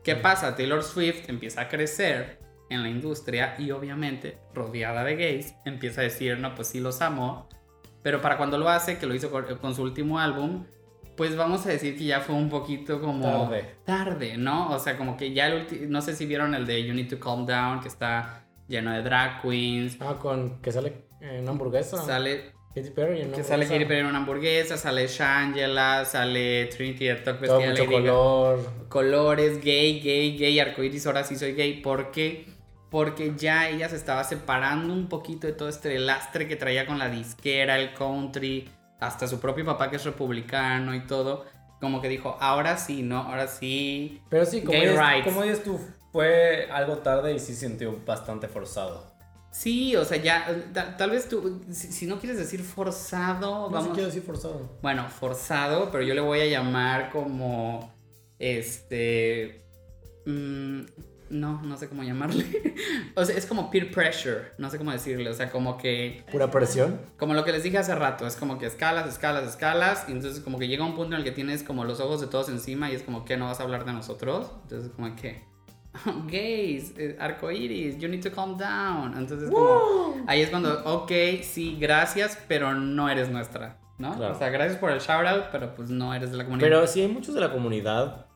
¿Qué 0.05 0.17
pasa? 0.17 0.57
Taylor 0.57 0.83
Swift 0.83 1.29
empieza 1.29 1.63
a 1.63 1.69
crecer 1.69 2.39
en 2.71 2.83
la 2.83 2.89
industria 2.89 3.55
y 3.59 3.71
obviamente 3.71 4.39
rodeada 4.55 5.05
de 5.05 5.17
gays 5.17 5.55
empieza 5.65 6.01
a 6.01 6.05
decir, 6.05 6.39
no, 6.39 6.55
pues 6.55 6.69
sí 6.69 6.81
los 6.81 7.01
amo. 7.03 7.49
Pero 8.03 8.21
para 8.21 8.37
cuando 8.37 8.59
lo 8.59 8.69
hace, 8.69 8.99
que 8.99 9.07
lo 9.07 9.15
hizo 9.15 9.31
con, 9.31 9.75
su 9.75 9.83
último 9.83 10.19
álbum, 10.19 10.65
pues 11.17 11.37
vamos 11.37 11.65
a 11.67 11.69
decir 11.69 11.97
que 11.97 12.05
ya 12.05 12.21
fue 12.21 12.35
un 12.35 12.49
poquito 12.49 13.01
como 13.01 13.49
Tarde. 13.49 13.77
tarde, 13.85 14.37
¿no? 14.37 14.71
O 14.71 14.79
sea, 14.79 14.97
como 14.97 15.17
que 15.17 15.33
ya 15.33 15.47
el 15.47 15.91
no 15.91 16.03
sé 16.03 16.17
si 16.17 16.27
vieron 16.27 16.55
el 16.55 16.67
de 16.67 16.85
You 16.85 16.95
Need 16.95 17.11
to 17.11 17.21
Calm 17.21 17.47
Down, 17.47 17.81
que 17.81 17.89
está 17.89 18.47
lleno 18.67 18.91
de 18.91 19.03
drag 19.03 19.41
queens. 19.43 19.99
Ah, 20.01 20.17
con 20.19 20.61
que 20.61 20.73
sale 20.73 21.07
en 21.21 21.49
hamburguesa. 21.49 21.99
Sale 21.99 22.55
Katy 22.75 22.91
Perry 22.91 23.23
una 23.23 23.37
que 23.37 23.45
sale. 23.45 23.67
Katy 23.67 23.85
Perry 23.85 24.01
en 24.01 24.07
una 24.07 24.19
hamburguesa, 24.19 24.77
sale 24.77 25.07
Shangela, 25.07 26.05
sale 26.05 26.67
Trinity 26.67 27.07
the 27.07 27.17
Talk 27.17 27.45
Todo 27.45 27.59
de 27.59 27.69
mucho 27.69 27.87
color. 27.87 28.71
Colores, 28.89 29.63
gay, 29.63 30.01
gay, 30.01 30.37
gay, 30.39 30.59
arcoiris, 30.59 31.07
ahora 31.07 31.23
sí 31.25 31.37
soy 31.37 31.53
gay. 31.53 31.83
¿Por 31.83 32.11
qué? 32.11 32.47
Porque 32.91 33.35
ya 33.37 33.69
ella 33.69 33.89
se 33.89 33.97
estaba 33.97 34.25
separando 34.25 34.93
un 34.93 35.09
poquito 35.09 35.47
de 35.47 35.53
todo 35.53 35.69
este 35.69 35.99
lastre 35.99 36.49
que 36.49 36.57
traía 36.57 36.87
con 36.87 36.99
la 36.99 37.09
disquera, 37.09 37.79
el 37.79 37.93
country, 37.93 38.69
hasta 39.01 39.27
su 39.27 39.39
propio 39.39 39.65
papá 39.65 39.91
que 39.91 39.97
es 39.97 40.05
republicano 40.05 40.95
y 40.95 41.07
todo. 41.07 41.45
Como 41.81 42.01
que 42.01 42.09
dijo, 42.09 42.37
ahora 42.41 42.79
sí, 42.79 43.03
¿no? 43.03 43.19
Ahora 43.19 43.49
sí. 43.49 44.23
Pero 44.31 44.47
sí, 44.47 44.61
como 44.63 44.79
Gay 44.79 44.89
dices, 44.89 45.25
como 45.25 45.43
dices 45.43 45.65
tú, 45.65 45.81
fue 46.13 46.69
algo 46.71 46.99
tarde 46.99 47.35
y 47.35 47.39
sí 47.39 47.55
sintió 47.55 47.99
bastante 48.07 48.47
forzado. 48.47 49.12
Sí, 49.53 49.95
o 49.97 50.05
sea, 50.05 50.17
ya, 50.17 50.47
ta- 50.73 50.97
tal 50.97 51.11
vez 51.11 51.29
tú, 51.29 51.61
si, 51.71 51.93
si 51.93 52.07
no 52.07 52.19
quieres 52.19 52.39
decir 52.39 52.63
forzado, 52.63 53.63
No 53.63 53.67
sé 53.69 53.73
vamos. 53.75 53.89
quiero 53.93 54.07
decir 54.07 54.23
forzado. 54.23 54.79
Bueno, 54.83 55.07
forzado, 55.09 55.91
pero 55.93 56.03
yo 56.03 56.15
le 56.15 56.21
voy 56.23 56.41
a 56.41 56.47
llamar 56.47 57.11
como. 57.11 57.93
Este. 58.39 59.65
mm, 60.27 60.81
no, 61.31 61.63
no 61.63 61.77
sé 61.79 61.89
cómo 61.89 62.03
llamarle. 62.03 62.45
o 63.15 63.25
sea, 63.25 63.37
es 63.37 63.47
como 63.47 63.71
peer 63.71 63.91
pressure, 63.91 64.53
no 64.59 64.69
sé 64.69 64.77
cómo 64.79 64.91
decirle, 64.93 65.31
o 65.31 65.35
sea, 65.35 65.51
como 65.51 65.79
que 65.79 66.25
Pura 66.31 66.51
presión. 66.51 67.01
como 67.19 67.33
lo 67.35 67.45
que 67.45 67.53
les 67.53 67.63
dije 67.63 67.79
hace 67.79 67.95
rato, 67.95 68.27
es 68.27 68.37
como 68.37 68.59
que 68.59 68.67
escalas, 68.67 69.09
escalas, 69.09 69.49
escalas, 69.49 70.05
y 70.09 70.13
entonces 70.13 70.43
como 70.43 70.59
que 70.59 70.69
llega 70.69 70.85
un 70.85 70.95
punto 70.95 71.15
en 71.15 71.21
el 71.21 71.25
que 71.25 71.31
tienes 71.33 71.63
como 71.63 71.85
los 71.85 72.01
ojos 72.01 72.21
de 72.21 72.27
todos 72.27 72.49
encima 72.51 72.91
y 72.91 72.95
es 72.97 73.03
como 73.03 73.25
que 73.25 73.37
no 73.39 73.47
vas 73.47 73.61
a 73.61 73.63
hablar 73.63 73.85
de 73.87 73.93
nosotros, 73.95 74.51
entonces 74.65 74.91
como 74.95 75.15
que 75.17 75.43
gays, 76.27 76.95
eh, 76.97 77.17
arcoiris, 77.19 77.99
you 77.99 78.09
need 78.09 78.23
to 78.23 78.31
calm 78.31 78.57
down, 78.57 79.17
entonces 79.17 79.51
como 79.51 80.17
ahí 80.27 80.41
es 80.41 80.51
cuando, 80.51 80.83
ok, 80.85 81.11
sí, 81.43 81.77
gracias, 81.79 82.39
pero 82.49 82.75
no 82.75 83.09
eres 83.09 83.29
nuestra, 83.29 83.79
¿no? 83.99 84.15
Claro. 84.17 84.35
O 84.35 84.39
sea, 84.39 84.49
gracias 84.49 84.79
por 84.79 84.91
el 84.91 85.01
shout 85.01 85.27
out, 85.27 85.45
pero 85.53 85.75
pues 85.75 85.91
no 85.91 86.15
eres 86.15 86.31
de 86.31 86.39
la 86.39 86.45
comunidad. 86.45 86.67
Pero 86.67 86.87
sí 86.87 87.03
hay 87.03 87.09
muchos 87.09 87.35
de 87.35 87.41
la 87.41 87.53
comunidad 87.53 88.27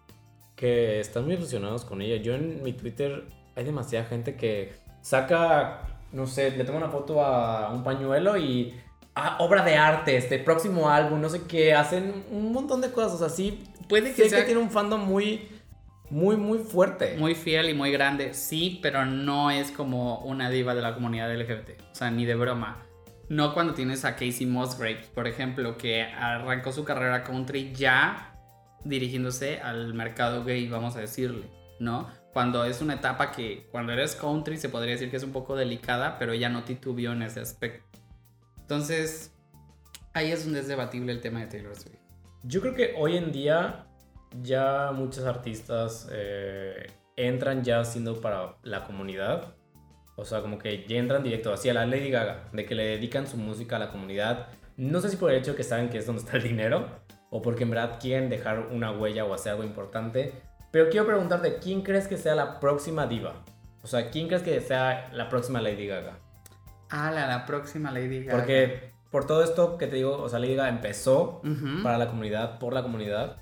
que 0.55 1.01
están 1.01 1.25
muy 1.25 1.35
obsesionados 1.35 1.85
con 1.85 2.03
ella. 2.03 2.17
Yo 2.23 2.35
en 2.35 2.63
mi 2.63 2.73
Twitter 2.73 3.25
hay 3.55 3.65
demasiada 3.65 4.05
gente 4.07 4.37
que 4.37 4.75
saca, 5.01 5.83
no 6.13 6.27
sé, 6.27 6.51
le 6.51 6.65
toma 6.65 6.79
una 6.79 6.89
foto 6.89 7.25
a 7.25 7.71
un 7.73 7.83
pañuelo 7.83 8.37
y... 8.37 8.75
Ah, 9.19 9.39
obra 9.39 9.65
de 9.65 9.77
arte, 9.77 10.15
este 10.15 10.39
próximo 10.39 10.91
álbum, 10.91 11.23
no 11.23 11.31
sé 11.31 11.45
qué, 11.49 11.73
hacen 11.73 12.27
un 12.31 12.53
montón 12.53 12.83
de 12.83 12.93
cosas. 12.93 13.15
O 13.15 13.19
sea, 13.19 13.31
sí, 13.31 13.65
Puede 13.89 14.13
sé 14.13 14.23
que 14.23 14.29
sea 14.29 14.41
que 14.41 14.45
tiene 14.45 14.61
un 14.61 14.71
fandom 14.71 15.01
muy, 15.01 15.49
muy, 16.11 16.37
muy 16.37 16.59
fuerte. 16.59 17.17
muy 17.19 17.35
fiel 17.35 17.69
y 17.69 17.75
muy 17.75 17.91
grande, 17.91 18.35
sí, 18.35 18.79
pero 18.83 19.05
no 19.05 19.51
es 19.51 19.71
como 19.71 20.21
una 20.21 20.51
diva 20.51 20.75
de 20.75 20.83
la 20.83 20.95
comunidad 20.95 21.35
LGBT. 21.35 21.81
O 21.91 21.95
sea, 21.95 22.11
ni 22.11 22.25
de 22.25 22.35
broma. 22.35 22.87
No 23.29 23.55
cuando 23.55 23.75
tienes 23.75 24.05
a 24.05 24.13
Casey 24.13 24.47
Musgraves, 24.47 25.07
por 25.09 25.27
ejemplo, 25.27 25.77
que 25.77 26.03
arrancó 26.03 26.73
su 26.73 26.85
carrera 26.85 27.25
country 27.25 27.73
ya 27.75 28.33
dirigiéndose 28.85 29.61
al 29.61 29.95
mercado 29.95 30.45
gay, 30.45 30.69
vamos 30.69 30.95
a 30.95 31.01
decirle, 31.01 31.51
¿no? 31.81 32.09
Cuando 32.33 32.65
es 32.65 32.81
una 32.81 32.95
etapa 32.95 33.33
que, 33.33 33.67
cuando 33.73 33.93
eres 33.93 34.15
country, 34.15 34.59
se 34.59 34.69
podría 34.69 34.93
decir 34.93 35.11
que 35.11 35.17
es 35.17 35.25
un 35.25 35.33
poco 35.33 35.57
delicada, 35.57 36.19
pero 36.19 36.33
ella 36.33 36.49
no 36.49 36.63
titubió 36.63 37.13
en 37.13 37.23
ese 37.23 37.41
aspecto. 37.41 37.99
Entonces, 38.61 39.35
ahí 40.13 40.31
es 40.31 40.45
donde 40.45 40.61
es 40.61 40.69
debatible 40.69 41.13
el 41.13 41.21
tema 41.21 41.41
de 41.41 41.47
Taylor 41.47 41.75
Swift. 41.75 41.99
Yo 42.45 42.61
creo 42.61 42.75
que 42.75 42.95
hoy 42.97 43.17
en 43.17 43.33
día 43.33 43.86
ya 44.43 44.93
muchos 44.95 45.25
artistas 45.25 46.09
eh, 46.13 46.87
entran 47.17 47.63
ya 47.65 47.85
siendo 47.85 48.21
para 48.21 48.57
la 48.63 48.85
comunidad. 48.85 49.55
O 50.17 50.25
sea, 50.25 50.41
como 50.41 50.59
que 50.59 50.87
ya 50.87 50.97
entran 50.97 51.23
directo 51.23 51.53
hacia 51.53 51.75
la 51.75 51.85
Lady 51.85 52.11
Gaga, 52.11 52.45
de 52.53 52.65
que 52.65 52.75
le 52.75 52.85
dedican 52.85 53.27
su 53.27 53.37
música 53.37 53.77
a 53.77 53.79
la 53.79 53.91
comunidad. 53.91 54.49
No 54.77 55.01
sé 55.01 55.11
si 55.11 55.17
por 55.17 55.31
el 55.31 55.39
hecho 55.39 55.55
que 55.55 55.63
saben 55.63 55.91
que 55.91 55.99
es 55.99 56.07
donde 56.07 56.23
está 56.23 56.37
el 56.39 56.43
dinero, 56.43 56.87
o 57.31 57.43
porque 57.43 57.65
en 57.65 57.71
verdad 57.71 57.99
quieren 58.01 58.31
dejar 58.31 58.69
una 58.73 58.93
huella 58.93 59.25
o 59.25 59.35
hacer 59.35 59.53
algo 59.53 59.65
importante. 59.65 60.33
Pero 60.71 60.89
quiero 60.91 61.07
preguntarte, 61.07 61.59
¿quién 61.59 61.83
crees 61.83 62.09
que 62.09 62.17
sea 62.17 62.35
la 62.35 62.61
próxima 62.61 63.07
diva? 63.07 63.45
O 63.83 63.87
sea, 63.87 64.11
¿quién 64.11 64.27
crees 64.27 64.43
que 64.43 64.61
sea 64.61 65.11
la 65.13 65.29
próxima 65.29 65.61
Lady 65.61 65.87
Gaga? 65.87 66.19
Ah, 66.91 67.11
la, 67.11 67.27
la 67.27 67.47
próxima 67.47 67.91
Lady 67.91 68.25
Gaga. 68.25 68.39
Porque 68.39 68.93
por 69.11 69.27
todo 69.27 69.45
esto 69.45 69.79
que 69.79 69.87
te 69.87 69.97
digo, 69.97 70.19
o 70.19 70.29
sea, 70.29 70.39
Lady 70.39 70.57
Gaga 70.57 70.69
empezó 70.69 71.43
para 71.83 71.99
la 71.99 72.09
comunidad, 72.09 72.59
por 72.59 72.73
la 72.73 72.83
comunidad. 72.83 73.39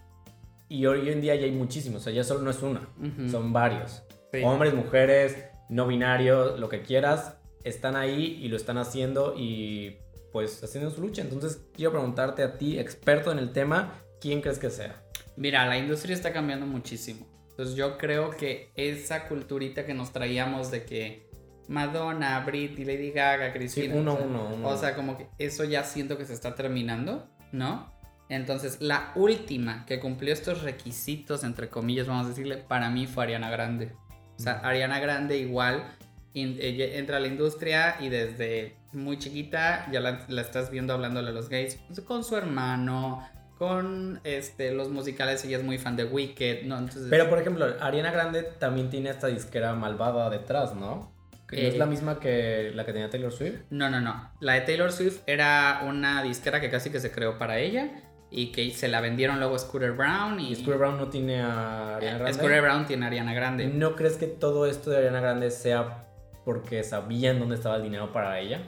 Y 0.75 0.87
hoy 0.87 1.09
en 1.09 1.21
día 1.21 1.37
ya 1.37 1.45
hay 1.45 1.53
muchísimos, 1.53 2.01
o 2.01 2.05
sea, 2.05 2.13
ya 2.13 2.25
solo 2.25 2.41
no 2.41 2.51
es 2.51 2.61
una, 2.61 2.89
ujú. 2.99 3.29
son 3.29 3.53
varios. 3.53 4.03
Sí. 4.33 4.41
Hombres, 4.43 4.75
mujeres, 4.75 5.37
no 5.69 5.87
binarios, 5.87 6.59
lo 6.59 6.69
que 6.69 6.83
quieras, 6.83 7.37
están 7.63 7.95
ahí 7.95 8.41
y 8.43 8.49
lo 8.49 8.57
están 8.57 8.79
haciendo 8.79 9.35
y 9.39 9.99
pues 10.33 10.65
haciendo 10.65 10.91
su 10.91 11.01
lucha. 11.01 11.23
Entonces 11.23 11.61
quiero 11.75 11.93
preguntarte 11.93 12.43
a 12.43 12.59
ti, 12.59 12.79
experto 12.81 13.31
en 13.31 13.39
el 13.39 13.53
tema, 13.53 13.93
¿quién 14.21 14.41
crees 14.41 14.59
que 14.59 14.69
sea? 14.69 15.01
Mira, 15.37 15.65
la 15.67 15.79
industria 15.79 16.13
está 16.15 16.33
cambiando 16.33 16.67
muchísimo. 16.67 17.25
Entonces 17.51 17.77
yo 17.77 17.97
creo 17.97 18.31
que 18.31 18.73
esa 18.75 19.29
culturita 19.29 19.87
que 19.87 19.95
nos 19.95 20.13
traíamos 20.13 20.73
de 20.73 20.85
que 20.85 21.29
Madonna, 21.69 22.41
Britney, 22.45 22.85
Lady 22.85 23.13
Gaga, 23.13 23.47
Sí, 23.53 23.59
Cristina. 23.59 23.95
uno, 23.95 24.15
o 24.15 24.17
sea, 24.17 24.27
uno, 24.27 24.51
uno. 24.55 24.69
O 24.69 24.77
sea, 24.77 24.97
como 24.97 25.17
que 25.17 25.29
eso 25.39 25.63
ya 25.63 25.85
siento 25.85 26.19
que 26.19 26.25
se 26.25 26.33
está 26.35 26.57
terminando, 26.57 27.29
¿no? 27.53 27.94
Entonces, 28.29 28.79
la 28.81 29.13
última 29.15 29.85
que 29.87 30.01
cumplió 30.01 30.33
estos 30.33 30.63
requisitos, 30.63 31.45
entre 31.45 31.69
comillas, 31.69 32.07
vamos 32.07 32.27
a 32.27 32.29
decirle, 32.31 32.57
para 32.57 32.89
mí 32.91 33.07
fue 33.07 33.25
Ariana 33.25 33.51
Grande. 33.51 33.93
O 34.39 34.43
sea, 34.43 34.55
Ariana 34.65 34.99
Grande 34.99 35.39
igual 35.39 35.85
in- 36.33 36.57
ella 36.61 36.97
entra 36.99 37.19
a 37.19 37.21
la 37.21 37.27
industria 37.29 37.97
y 38.01 38.09
desde 38.09 38.77
muy 38.93 39.19
chiquita 39.19 39.87
ya 39.93 40.01
la, 40.01 40.25
la 40.29 40.41
estás 40.41 40.71
viendo 40.71 40.93
hablándole 40.95 41.29
a 41.31 41.33
los 41.33 41.49
gays 41.49 41.77
pues, 41.87 42.01
con 42.01 42.25
su 42.25 42.37
hermano, 42.37 43.29
con 43.59 44.21
este, 44.25 44.73
los 44.73 44.89
musicales, 44.91 45.45
ella 45.45 45.59
es 45.59 45.63
muy 45.63 45.79
fan 45.79 45.95
de 45.97 46.05
Wicked, 46.05 46.65
¿no? 46.65 46.79
Entonces, 46.79 47.07
Pero 47.11 47.29
por 47.29 47.39
ejemplo, 47.39 47.67
Ariana 47.81 48.11
Grande 48.11 48.43
también 48.43 48.91
tiene 48.91 49.11
esta 49.11 49.27
disquera 49.29 49.75
malvada 49.75 50.29
detrás, 50.31 50.75
¿no? 50.75 51.13
Que 51.47 51.57
no 51.57 51.63
Eh, 51.63 51.69
es 51.69 51.77
la 51.79 51.87
misma 51.87 52.19
que 52.19 52.73
la 52.75 52.85
que 52.87 52.93
tenía 52.93 53.11
Taylor 53.11 53.31
Swift. 53.33 53.61
No, 53.71 53.91
no, 53.91 54.01
no. 54.01 54.33
La 54.41 54.55
de 54.55 54.63
Taylor 54.63 54.91
Swift 54.91 55.21
era 55.27 55.83
una 55.87 56.23
disquera 56.23 56.61
que 56.61 56.71
casi 56.71 56.91
que 56.91 56.99
se 57.01 57.13
creó 57.13 57.39
para 57.39 57.59
ella 57.59 57.91
y 58.31 58.53
que 58.53 58.71
se 58.71 58.89
la 58.89 59.01
vendieron 59.01 59.39
luego 59.39 59.55
a 59.55 59.59
Scooter 59.59 59.93
Brown 59.93 60.41
y, 60.41 60.53
Y 60.53 60.57
Scooter 60.57 60.79
Brown 60.79 60.99
no 60.99 61.09
tiene 61.09 61.41
a 61.41 61.97
Ariana 61.97 62.19
Grande. 62.19 62.35
Scooter 62.35 62.63
Brown 62.63 62.87
tiene 62.87 63.05
a 63.05 63.09
Ariana 63.09 63.35
Grande. 63.35 63.67
¿No 63.67 63.95
crees 63.95 64.17
que 64.17 64.27
todo 64.27 64.67
esto 64.67 64.91
de 64.91 64.99
Ariana 64.99 65.21
Grande 65.21 65.51
sea 65.51 66.09
porque 66.45 66.83
sabían 66.83 67.39
dónde 67.39 67.55
estaba 67.55 67.77
el 67.77 67.83
dinero 67.83 68.13
para 68.13 68.39
ella? 68.41 68.63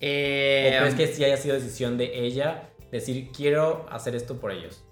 Eh, 0.00 0.76
¿O 0.76 0.80
crees 0.80 0.94
que 0.94 1.06
sí 1.06 1.24
haya 1.24 1.36
sido 1.36 1.54
decisión 1.54 1.96
de 1.96 2.26
ella 2.26 2.70
decir 2.90 3.30
quiero 3.34 3.86
hacer 3.90 4.14
esto 4.14 4.38
por 4.38 4.50
ellos? 4.50 4.84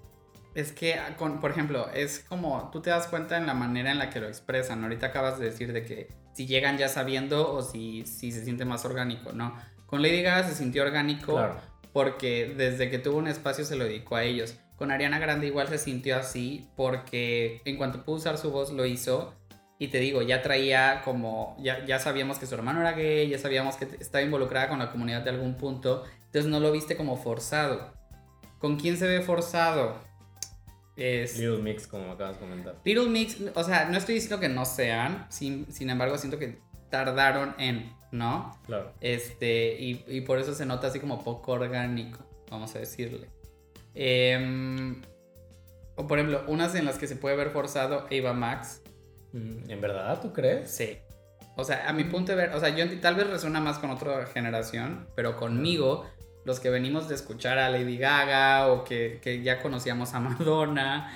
Es 0.55 0.71
que, 0.71 0.95
ah, 0.95 1.15
con, 1.17 1.39
por 1.39 1.51
ejemplo, 1.51 1.89
es 1.93 2.19
como 2.19 2.69
tú 2.71 2.81
te 2.81 2.89
das 2.91 3.07
cuenta 3.07 3.37
en 3.37 3.47
la 3.47 3.53
manera 3.53 3.91
en 3.91 3.97
la 3.97 4.09
que 4.09 4.19
lo 4.19 4.27
expresan. 4.27 4.83
Ahorita 4.83 5.07
acabas 5.07 5.39
de 5.39 5.45
decir 5.45 5.73
de 5.73 5.83
que 5.83 6.09
si 6.33 6.45
llegan 6.45 6.77
ya 6.77 6.89
sabiendo 6.89 7.51
o 7.51 7.61
si, 7.61 8.05
si 8.05 8.31
se 8.31 8.43
siente 8.43 8.63
más 8.65 8.85
orgánico, 8.85 9.33
¿no? 9.33 9.55
Con 9.87 10.01
Lady 10.01 10.21
Gaga 10.21 10.47
se 10.47 10.55
sintió 10.55 10.83
orgánico 10.83 11.33
Claro. 11.33 11.72
Porque 11.93 12.53
desde 12.57 12.89
que 12.89 12.99
tuvo 12.99 13.17
un 13.17 13.27
espacio 13.27 13.63
se 13.63 13.75
lo 13.75 13.85
dedicó 13.85 14.15
a 14.15 14.23
ellos. 14.23 14.57
Con 14.75 14.91
Ariana 14.91 15.19
Grande 15.19 15.47
igual 15.47 15.67
se 15.69 15.77
sintió 15.77 16.17
así 16.17 16.67
porque 16.75 17.61
en 17.65 17.77
cuanto 17.77 18.03
pudo 18.03 18.17
usar 18.17 18.37
su 18.37 18.51
voz 18.51 18.71
lo 18.71 18.85
hizo. 18.85 19.33
Y 19.79 19.89
te 19.89 19.99
digo, 19.99 20.21
ya 20.21 20.41
traía 20.41 21.01
como, 21.03 21.55
ya, 21.59 21.85
ya 21.85 21.99
sabíamos 21.99 22.39
que 22.39 22.45
su 22.45 22.55
hermano 22.55 22.81
era 22.81 22.93
gay, 22.93 23.29
ya 23.29 23.37
sabíamos 23.37 23.75
que 23.75 23.87
estaba 23.99 24.23
involucrada 24.23 24.69
con 24.69 24.79
la 24.79 24.91
comunidad 24.91 25.21
de 25.21 25.29
algún 25.29 25.55
punto. 25.55 26.03
Entonces 26.25 26.49
no 26.49 26.59
lo 26.59 26.71
viste 26.71 26.95
como 26.95 27.17
forzado. 27.17 27.93
¿Con 28.59 28.79
quién 28.79 28.97
se 28.97 29.07
ve 29.07 29.21
forzado? 29.21 29.97
Es... 30.95 31.37
Little 31.37 31.57
Mix, 31.57 31.85
como 31.85 32.11
acabas 32.11 32.35
de 32.35 32.39
comentar. 32.39 32.75
Little 32.85 33.09
Mix, 33.09 33.37
o 33.53 33.63
sea, 33.63 33.85
no 33.85 33.97
estoy 33.97 34.15
diciendo 34.15 34.39
que 34.39 34.49
no 34.49 34.65
sean, 34.65 35.27
sin, 35.29 35.71
sin 35.71 35.89
embargo 35.89 36.17
siento 36.17 36.39
que 36.39 36.59
tardaron 36.89 37.55
en, 37.57 37.91
¿no? 38.13 38.57
Claro. 38.65 38.93
Este, 39.01 39.75
y, 39.77 40.05
y 40.07 40.21
por 40.21 40.39
eso 40.39 40.53
se 40.53 40.65
nota 40.65 40.87
así 40.87 40.99
como 41.01 41.21
poco 41.23 41.51
orgánico, 41.51 42.19
vamos 42.49 42.73
a 42.75 42.79
decirle. 42.79 43.27
Em, 43.95 45.01
o 45.95 46.07
por 46.07 46.17
ejemplo, 46.17 46.43
unas 46.47 46.73
en 46.75 46.85
las 46.85 46.97
que 46.97 47.07
se 47.07 47.15
puede 47.17 47.35
ver 47.35 47.49
forzado 47.49 48.07
Ava 48.09 48.33
Max, 48.33 48.79
Mm, 49.33 49.67
¿En 49.69 49.81
verdad 49.81 50.21
tú 50.21 50.31
crees? 50.31 50.69
sí. 50.69 50.97
O 51.55 51.63
sea, 51.63 51.87
a 51.89 51.93
mi 51.93 52.03
punto 52.03 52.31
de 52.31 52.35
ver, 52.35 52.55
o 52.55 52.59
sea, 52.59 52.69
yo 52.69 52.99
tal 52.99 53.15
vez 53.15 53.27
resuena 53.29 53.59
más 53.59 53.77
con 53.77 53.91
otra 53.91 54.25
generación, 54.27 55.07
pero 55.15 55.37
conmigo, 55.37 56.05
los 56.45 56.59
que 56.59 56.71
venimos 56.71 57.07
de 57.07 57.15
escuchar 57.15 57.59
a 57.59 57.69
Lady 57.69 57.97
Gaga 57.97 58.67
o 58.71 58.83
que, 58.83 59.19
que 59.21 59.43
ya 59.43 59.61
conocíamos 59.61 60.13
a 60.15 60.19
Madonna, 60.19 61.11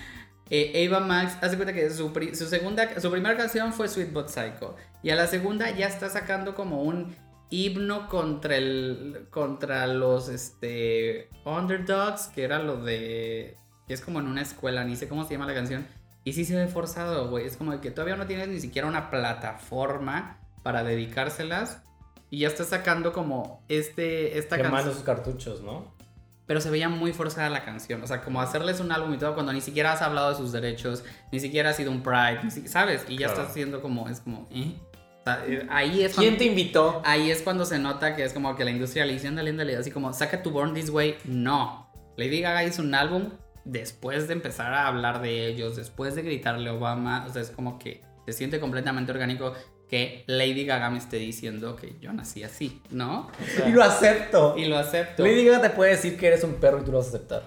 eh, 0.49 0.87
Ava 0.87 0.99
Max, 0.99 1.37
hace 1.41 1.55
cuenta 1.55 1.73
que 1.73 1.89
su, 1.89 2.13
pri- 2.13 2.35
su 2.35 2.47
segunda, 2.47 2.99
su 2.99 3.11
primera 3.11 3.35
canción 3.35 3.73
fue 3.73 3.87
Sweet 3.87 4.11
But 4.13 4.29
Psycho, 4.29 4.75
y 5.03 5.09
a 5.09 5.15
la 5.15 5.27
segunda 5.27 5.69
ya 5.71 5.87
está 5.87 6.09
sacando 6.09 6.55
como 6.55 6.81
un 6.83 7.15
himno 7.49 8.07
contra 8.09 8.57
el, 8.57 9.27
contra 9.29 9.87
los, 9.87 10.29
este, 10.29 11.29
underdogs, 11.45 12.27
que 12.27 12.43
era 12.43 12.59
lo 12.59 12.77
de, 12.83 13.57
que 13.87 13.93
es 13.93 14.01
como 14.01 14.19
en 14.19 14.27
una 14.27 14.41
escuela, 14.41 14.83
ni 14.83 14.95
sé 14.95 15.07
cómo 15.07 15.23
se 15.23 15.33
llama 15.33 15.47
la 15.47 15.53
canción, 15.53 15.87
y 16.23 16.33
sí 16.33 16.43
se 16.43 16.55
ve 16.57 16.67
forzado, 16.67 17.29
güey. 17.29 17.45
Es 17.45 17.55
como 17.55 17.79
que 17.79 17.89
todavía 17.89 18.17
no 18.17 18.27
tienes 18.27 18.49
ni 18.49 18.59
siquiera 18.59 18.87
una 18.87 19.09
plataforma 19.09 20.39
para 20.61 20.83
dedicárselas. 20.83 21.81
Y 22.29 22.39
ya 22.39 22.49
estás 22.49 22.67
sacando 22.67 23.13
como 23.13 23.63
este, 23.69 24.37
esta 24.37 24.57
canción. 24.61 24.93
sus 24.93 25.03
cartuchos, 25.03 25.61
¿no? 25.61 25.95
Pero 26.47 26.61
se 26.61 26.69
veía 26.71 26.87
muy 26.89 27.11
forzada 27.13 27.49
la 27.49 27.63
canción. 27.65 28.01
O 28.01 28.07
sea, 28.07 28.21
como 28.21 28.41
hacerles 28.41 28.79
un 28.79 28.91
álbum 28.91 29.13
y 29.13 29.17
todo 29.17 29.33
cuando 29.35 29.51
ni 29.53 29.61
siquiera 29.61 29.91
has 29.91 30.01
hablado 30.01 30.29
de 30.29 30.35
sus 30.35 30.51
derechos, 30.53 31.03
ni 31.31 31.39
siquiera 31.41 31.69
ha 31.71 31.73
sido 31.73 31.91
un 31.91 32.01
Pride, 32.01 32.49
¿sabes? 32.67 33.05
Y 33.09 33.17
ya 33.17 33.27
Claro. 33.27 33.33
estás 33.33 33.49
haciendo 33.51 33.81
como, 33.81 34.07
es 34.07 34.21
como, 34.21 34.47
¿eh? 34.51 34.73
O 35.19 35.23
sea, 35.25 35.43
eh, 35.45 35.67
ahí 35.69 36.03
es 36.03 36.13
cuando, 36.13 36.29
¿Quién 36.29 36.37
te 36.37 36.45
invitó? 36.45 37.01
ahí 37.03 37.29
es 37.31 37.41
cuando 37.41 37.65
se 37.65 37.77
nota 37.79 38.15
que 38.15 38.23
es 38.23 38.31
como 38.31 38.55
que 38.55 38.63
la 38.63 38.71
industria 38.71 39.05
le 39.05 39.11
dice, 39.13 39.27
ándale, 39.27 39.49
ándale, 39.49 39.75
así 39.75 39.91
como, 39.91 40.13
saca 40.13 40.41
tu 40.41 40.51
Born 40.51 40.73
This 40.73 40.89
Way. 40.89 41.17
No. 41.25 41.91
Lady 42.15 42.39
Gaga 42.39 42.63
hizo 42.63 42.81
un 42.81 42.95
álbum 42.95 43.29
después 43.65 44.27
de 44.29 44.33
empezar 44.33 44.73
a 44.73 44.87
hablar 44.87 45.21
de 45.21 45.47
ellos, 45.47 45.75
después 45.75 46.15
de 46.15 46.21
gritarle 46.21 46.69
a 46.69 46.73
Obama. 46.75 47.25
O 47.27 47.33
sea, 47.33 47.41
es 47.41 47.49
como 47.51 47.77
que 47.77 48.01
se 48.25 48.31
siente 48.31 48.61
completamente 48.61 49.11
orgánico 49.11 49.53
que 49.89 50.23
Lady 50.27 50.65
Gaga 50.65 50.89
me 50.89 50.97
esté 50.97 51.17
diciendo 51.17 51.75
que 51.75 51.95
yo 52.01 52.11
nací 52.13 52.43
así, 52.43 52.81
¿no? 52.91 53.27
O 53.41 53.45
sea, 53.45 53.69
Y 53.69 53.71
lo 53.71 53.83
acepto. 53.83 54.55
y 54.57 54.65
lo 54.65 54.77
acepto. 54.77 55.23
Lady 55.23 55.45
Gaga 55.45 55.61
te 55.61 55.69
puede 55.71 55.91
decir 55.91 56.17
que 56.17 56.27
eres 56.27 56.43
un 56.43 56.55
perro 56.55 56.79
y 56.81 56.85
tú 56.85 56.91
lo 56.91 56.97
vas 56.97 57.07
a 57.07 57.09
aceptar. 57.09 57.43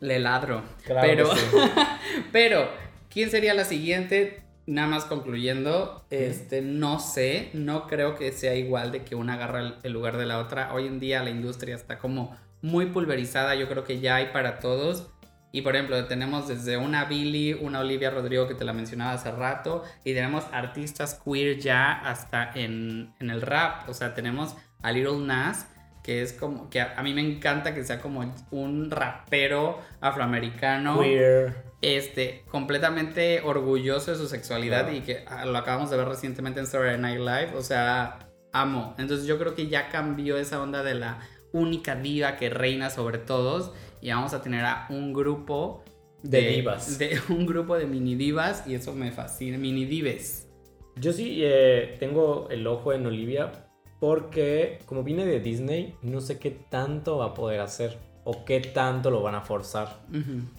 Le 0.00 0.18
ladro. 0.18 0.62
Claro 0.84 1.06
pero, 1.08 1.30
que 1.30 1.36
sí. 1.36 1.46
pero, 2.32 2.68
¿quién 3.10 3.30
sería 3.30 3.54
la 3.54 3.64
siguiente? 3.64 4.38
nada 4.64 4.86
más 4.86 5.04
concluyendo, 5.06 6.04
este, 6.10 6.62
no 6.62 7.00
sé, 7.00 7.50
no 7.52 7.88
creo 7.88 8.14
que 8.14 8.30
sea 8.30 8.54
igual 8.54 8.92
de 8.92 9.02
que 9.02 9.16
una 9.16 9.34
agarra 9.34 9.60
el, 9.60 9.74
el 9.82 9.92
lugar 9.92 10.16
de 10.18 10.24
la 10.26 10.38
otra. 10.38 10.72
Hoy 10.72 10.86
en 10.86 11.00
día 11.00 11.22
la 11.22 11.30
industria 11.30 11.74
está 11.74 11.98
como 11.98 12.36
muy 12.60 12.86
pulverizada, 12.86 13.54
yo 13.56 13.68
creo 13.68 13.84
que 13.84 13.98
ya 14.00 14.16
hay 14.16 14.26
para 14.26 14.60
todos. 14.60 15.08
Y 15.52 15.62
por 15.62 15.76
ejemplo, 15.76 16.04
tenemos 16.06 16.48
desde 16.48 16.76
una 16.78 17.04
Billy, 17.04 17.52
una 17.54 17.80
Olivia 17.80 18.10
Rodrigo 18.10 18.48
que 18.48 18.54
te 18.54 18.64
la 18.64 18.72
mencionaba 18.72 19.12
hace 19.12 19.30
rato, 19.30 19.84
y 20.04 20.14
tenemos 20.14 20.44
artistas 20.52 21.20
queer 21.24 21.58
ya 21.58 21.92
hasta 21.92 22.50
en, 22.54 23.14
en 23.20 23.30
el 23.30 23.42
rap. 23.42 23.88
O 23.88 23.94
sea, 23.94 24.14
tenemos 24.14 24.56
a 24.82 24.90
Little 24.92 25.18
Nas, 25.26 25.66
que 26.02 26.22
es 26.22 26.32
como, 26.32 26.68
que 26.70 26.80
a, 26.80 26.94
a 26.96 27.02
mí 27.02 27.14
me 27.14 27.20
encanta 27.20 27.74
que 27.74 27.84
sea 27.84 28.00
como 28.00 28.24
un 28.50 28.90
rapero 28.90 29.78
afroamericano 30.00 31.00
Queer. 31.00 31.54
este, 31.80 32.44
completamente 32.50 33.40
orgulloso 33.44 34.10
de 34.12 34.16
su 34.16 34.26
sexualidad 34.28 34.82
Claro. 34.84 34.96
y 34.96 35.00
que 35.02 35.24
ah, 35.28 35.44
lo 35.44 35.56
acabamos 35.58 35.90
de 35.90 35.96
ver 35.96 36.08
recientemente 36.08 36.60
en 36.60 36.66
Saturday 36.66 36.98
Night 36.98 37.18
Live, 37.20 37.52
o 37.56 37.62
sea, 37.62 38.18
amo. 38.52 38.94
Entonces 38.98 39.26
yo 39.26 39.38
creo 39.38 39.54
que 39.54 39.68
ya 39.68 39.88
cambió 39.90 40.36
esa 40.38 40.60
onda 40.62 40.82
de 40.82 40.94
la 40.94 41.18
única 41.52 41.94
diva 41.96 42.36
que 42.36 42.48
reina 42.50 42.88
sobre 42.90 43.18
todos 43.18 43.72
y 44.02 44.10
vamos 44.10 44.34
a 44.34 44.42
tener 44.42 44.64
a 44.64 44.86
un 44.90 45.12
grupo 45.12 45.82
De 46.22 46.40
divas. 46.40 46.98
De 46.98 47.18
un 47.30 47.46
grupo 47.46 47.76
de 47.76 47.86
mini 47.86 48.16
divas 48.16 48.64
y 48.66 48.74
eso 48.74 48.92
me 48.92 49.12
fascina, 49.12 49.56
mini 49.56 49.86
dives. 49.86 50.48
Yo 50.96 51.12
sí 51.12 51.38
eh, 51.42 51.96
tengo 51.98 52.48
el 52.50 52.66
ojo 52.66 52.92
en 52.92 53.06
Olivia 53.06 53.52
porque 54.00 54.80
como 54.84 55.04
viene 55.04 55.24
de 55.24 55.40
Disney, 55.40 55.94
no 56.02 56.20
sé 56.20 56.38
qué 56.38 56.50
tanto 56.50 57.18
va 57.18 57.26
a 57.26 57.34
poder 57.34 57.60
hacer 57.60 57.96
o 58.24 58.44
qué 58.44 58.60
tanto 58.60 59.10
lo 59.10 59.22
van 59.22 59.36
a 59.36 59.40
forzar. 59.42 60.00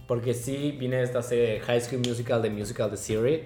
Porque 0.07 0.33
sí 0.33 0.75
viene 0.79 1.01
esta 1.01 1.21
serie 1.21 1.53
de 1.53 1.59
High 1.59 1.81
School 1.81 2.01
Musical, 2.07 2.41
de 2.41 2.49
Musical 2.49 2.89
de 2.89 2.97
Siri, 2.97 3.43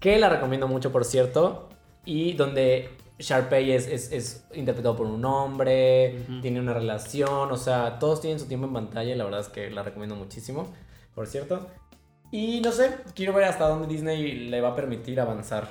que 0.00 0.18
la 0.18 0.28
recomiendo 0.28 0.68
mucho, 0.68 0.92
por 0.92 1.04
cierto, 1.04 1.68
y 2.04 2.32
donde 2.32 2.90
Sharpay 3.18 3.72
es, 3.72 3.86
es, 3.86 4.12
es 4.12 4.46
interpretado 4.54 4.96
por 4.96 5.06
un 5.06 5.24
hombre, 5.24 6.20
Ujú. 6.28 6.40
tiene 6.40 6.60
una 6.60 6.74
relación, 6.74 7.50
o 7.50 7.56
sea, 7.56 7.98
todos 7.98 8.20
tienen 8.20 8.40
su 8.40 8.46
tiempo 8.46 8.66
en 8.66 8.72
pantalla 8.72 9.14
la 9.14 9.24
verdad 9.24 9.40
es 9.40 9.48
que 9.48 9.70
la 9.70 9.82
recomiendo 9.82 10.16
muchísimo, 10.16 10.72
por 11.14 11.26
cierto. 11.26 11.68
Y 12.30 12.60
no 12.60 12.72
sé, 12.72 12.96
quiero 13.14 13.32
ver 13.32 13.44
hasta 13.44 13.68
dónde 13.68 13.86
Disney 13.86 14.48
le 14.48 14.60
va 14.60 14.70
a 14.70 14.76
permitir 14.76 15.20
avanzar. 15.20 15.68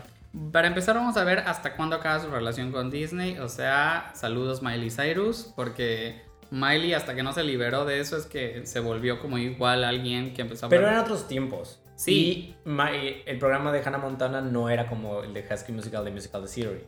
Para 0.51 0.67
empezar 0.67 0.95
vamos 0.95 1.17
a 1.17 1.23
ver 1.23 1.39
hasta 1.39 1.75
cuándo 1.75 1.97
acaba 1.97 2.19
su 2.19 2.29
relación 2.31 2.71
con 2.71 2.89
Disney, 2.89 3.37
o 3.37 3.49
sea, 3.49 4.11
saludos 4.15 4.61
Miley 4.61 4.89
Cyrus, 4.89 5.51
porque 5.55 6.21
Miley 6.49 6.93
hasta 6.93 7.13
que 7.13 7.23
no 7.23 7.33
se 7.33 7.43
liberó 7.43 7.83
de 7.83 7.99
eso 7.99 8.15
es 8.15 8.25
que 8.25 8.65
se 8.65 8.79
volvió 8.79 9.19
como 9.19 9.37
igual 9.37 9.83
alguien 9.83 10.33
que 10.33 10.43
empezó 10.43 10.67
a 10.67 10.69
Pero 10.69 10.87
eran 10.87 10.99
otros 10.99 11.27
tiempos. 11.27 11.81
Sí. 11.95 12.55
Y 12.65 13.21
el 13.25 13.37
programa 13.37 13.71
de 13.71 13.81
Hannah 13.83 13.97
Montana 13.97 14.41
no 14.41 14.69
era 14.69 14.87
como 14.87 15.21
el 15.21 15.33
de 15.33 15.43
School 15.57 15.75
Musical, 15.75 16.05
de 16.05 16.11
Musical 16.11 16.41
de 16.41 16.47
Siri. 16.47 16.83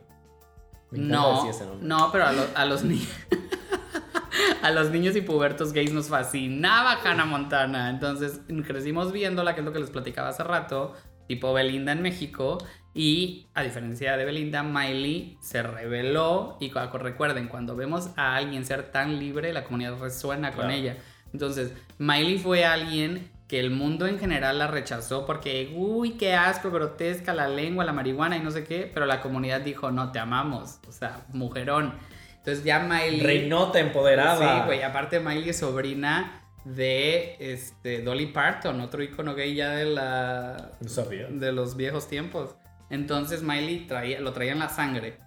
No, 0.96 1.48
ese 1.48 1.64
no, 1.80 2.10
pero 2.12 2.26
a, 2.26 2.32
lo- 2.32 2.46
a 2.54 2.64
los 2.64 2.82
niños. 2.84 3.08
a 4.62 4.70
los 4.70 4.90
niños 4.90 5.16
y 5.16 5.20
pubertos 5.22 5.72
gays 5.72 5.92
nos 5.92 6.08
fascinaba 6.08 6.98
Hannah 7.04 7.24
Montana. 7.24 7.90
Entonces 7.90 8.40
crecimos 8.66 9.12
viéndola, 9.12 9.54
que 9.54 9.60
es 9.60 9.64
lo 9.66 9.72
que 9.72 9.78
les 9.80 9.90
platicaba 9.90 10.28
hace 10.28 10.44
rato, 10.44 10.94
tipo 11.28 11.52
Belinda 11.52 11.92
en 11.92 12.02
México. 12.02 12.58
Y 12.94 13.48
a 13.54 13.62
diferencia 13.62 14.16
de 14.16 14.24
Belinda, 14.24 14.62
Miley 14.62 15.36
se 15.42 15.62
reveló. 15.62 16.56
Y 16.60 16.70
cu- 16.70 16.78
recuerden, 16.98 17.48
cuando 17.48 17.76
vemos 17.76 18.10
a 18.16 18.36
alguien 18.36 18.64
ser 18.64 18.90
tan 18.90 19.18
libre, 19.18 19.52
la 19.52 19.64
comunidad 19.64 19.98
resuena 20.00 20.48
con 20.52 20.64
Claro. 20.64 20.72
ella. 20.74 20.96
Entonces, 21.32 21.72
Miley 21.98 22.38
fue 22.38 22.64
alguien 22.64 23.30
que 23.48 23.60
el 23.60 23.70
mundo 23.70 24.06
en 24.06 24.18
general 24.18 24.58
la 24.58 24.66
rechazó 24.66 25.24
porque, 25.24 25.72
uy, 25.76 26.12
qué 26.12 26.34
asco, 26.34 26.70
grotesca, 26.70 27.32
la 27.32 27.48
lengua, 27.48 27.84
la 27.84 27.92
marihuana 27.92 28.36
y 28.36 28.40
no 28.40 28.50
sé 28.50 28.64
qué, 28.64 28.90
pero 28.92 29.06
la 29.06 29.20
comunidad 29.20 29.60
dijo, 29.60 29.90
no, 29.92 30.10
te 30.10 30.18
amamos, 30.18 30.80
o 30.88 30.92
sea, 30.92 31.24
mujerón. 31.32 31.94
Entonces 32.38 32.64
ya 32.64 32.80
Miley... 32.80 33.20
Reinota 33.20 33.78
empoderada. 33.80 34.60
Sí, 34.62 34.66
güey, 34.66 34.82
aparte 34.82 35.20
Miley 35.20 35.50
es 35.50 35.58
sobrina 35.58 36.42
de 36.64 37.36
este, 37.38 38.02
Dolly 38.02 38.26
Parton, 38.26 38.80
otro 38.80 39.02
icono 39.02 39.34
gay 39.36 39.54
ya 39.54 39.70
de 39.70 39.84
la... 39.84 40.72
No 40.80 40.88
sabía. 40.88 41.26
De 41.28 41.52
los 41.52 41.76
viejos 41.76 42.08
tiempos. 42.08 42.56
Entonces 42.90 43.42
Miley 43.42 43.86
traía, 43.86 44.20
lo 44.20 44.32
traía 44.32 44.52
en 44.52 44.58
la 44.60 44.68
sangre. 44.68 45.18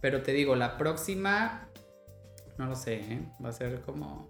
Pero 0.00 0.22
te 0.22 0.32
digo, 0.32 0.56
la 0.56 0.76
próxima... 0.78 1.68
No 2.58 2.66
lo 2.66 2.74
sé, 2.74 2.94
¿eh? 2.94 3.20
Va 3.44 3.50
a 3.50 3.52
ser 3.52 3.80
como... 3.82 4.26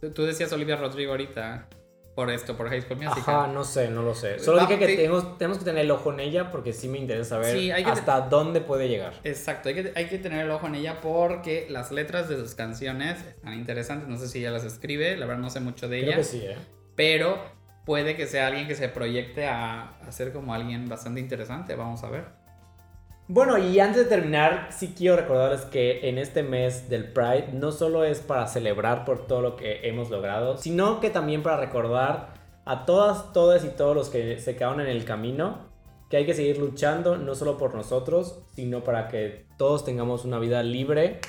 Tú- 0.00 0.10
Tú 0.12 0.22
decías 0.24 0.52
Olivia 0.52 0.76
Rodrigo 0.76 1.12
ahorita. 1.12 1.68
Por 2.14 2.30
esto, 2.30 2.56
por 2.56 2.68
High 2.68 2.82
School 2.82 2.98
Musical. 2.98 3.34
Ajá, 3.34 3.46
no 3.48 3.64
sé, 3.64 3.88
no 3.88 4.02
lo 4.02 4.14
sé. 4.14 4.38
Solo 4.38 4.58
Va- 4.58 4.66
dije 4.66 4.78
que 4.78 4.86
te- 4.86 4.96
tenemos, 4.96 5.36
tenemos 5.36 5.58
que 5.58 5.64
tener 5.64 5.84
el 5.84 5.90
ojo 5.90 6.12
en 6.12 6.20
ella 6.20 6.52
porque 6.52 6.72
sí 6.72 6.86
me 6.88 6.98
interesa 6.98 7.30
saber 7.30 7.58
Sí, 7.58 7.70
hasta 7.72 8.20
dónde 8.20 8.60
puede 8.60 8.88
llegar. 8.88 9.14
Exacto, 9.24 9.68
hay 9.68 9.74
que, 9.74 9.92
hay 9.96 10.06
que 10.06 10.18
tener 10.18 10.44
el 10.44 10.50
ojo 10.52 10.68
en 10.68 10.76
ella 10.76 11.00
porque 11.02 11.66
las 11.70 11.90
letras 11.90 12.28
de 12.28 12.36
sus 12.36 12.54
canciones 12.54 13.20
están 13.20 13.54
interesantes. 13.54 14.08
No 14.08 14.16
sé 14.16 14.28
si 14.28 14.38
ella 14.38 14.52
las 14.52 14.62
escribe, 14.64 15.16
la 15.16 15.26
verdad 15.26 15.42
no 15.42 15.50
sé 15.50 15.58
mucho 15.58 15.88
de 15.88 15.98
Creo 15.98 16.08
ella. 16.10 16.16
que 16.18 16.24
sí, 16.24 16.42
¿eh? 16.44 16.56
Pero 16.94 17.36
puede 17.84 18.14
que 18.14 18.26
sea 18.28 18.46
alguien 18.46 18.68
que 18.68 18.76
se 18.76 18.88
proyecte 18.88 19.46
a, 19.48 19.98
a 19.98 20.12
ser 20.12 20.32
como 20.32 20.54
alguien 20.54 20.88
bastante 20.88 21.18
interesante. 21.20 21.74
Vamos 21.74 22.04
a 22.04 22.10
ver. 22.10 22.43
Bueno, 23.26 23.56
y 23.56 23.80
antes 23.80 24.02
de 24.02 24.04
terminar, 24.04 24.68
sí 24.70 24.94
quiero 24.94 25.16
recordarles 25.16 25.62
que 25.62 26.10
en 26.10 26.18
este 26.18 26.42
mes 26.42 26.90
del 26.90 27.10
Pride 27.10 27.48
no 27.54 27.72
solo 27.72 28.04
es 28.04 28.20
para 28.20 28.46
celebrar 28.46 29.06
por 29.06 29.26
todo 29.26 29.40
lo 29.40 29.56
que 29.56 29.88
hemos 29.88 30.10
logrado, 30.10 30.58
sino 30.58 31.00
que 31.00 31.08
también 31.08 31.42
para 31.42 31.56
recordar 31.56 32.34
a 32.66 32.84
todas, 32.84 33.32
todas 33.32 33.64
y 33.64 33.68
todos 33.68 33.96
los 33.96 34.10
que 34.10 34.38
se 34.38 34.56
quedaron 34.56 34.82
en 34.82 34.88
el 34.88 35.06
camino 35.06 35.72
que 36.10 36.18
hay 36.18 36.26
que 36.26 36.34
seguir 36.34 36.58
luchando 36.58 37.16
no 37.16 37.34
solo 37.34 37.56
por 37.56 37.74
nosotros, 37.74 38.42
sino 38.54 38.84
para 38.84 39.08
que 39.08 39.46
todos 39.56 39.86
tengamos 39.86 40.26
una 40.26 40.38
vida 40.38 40.62
libre, 40.62 41.20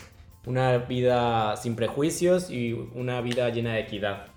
una 0.46 0.78
vida 0.78 1.56
sin 1.56 1.78
prejuicios 1.78 2.52
y 2.52 2.74
una 2.74 3.22
vida 3.22 3.50
llena 3.50 3.74
de 3.74 3.80
equidad. 3.80 4.35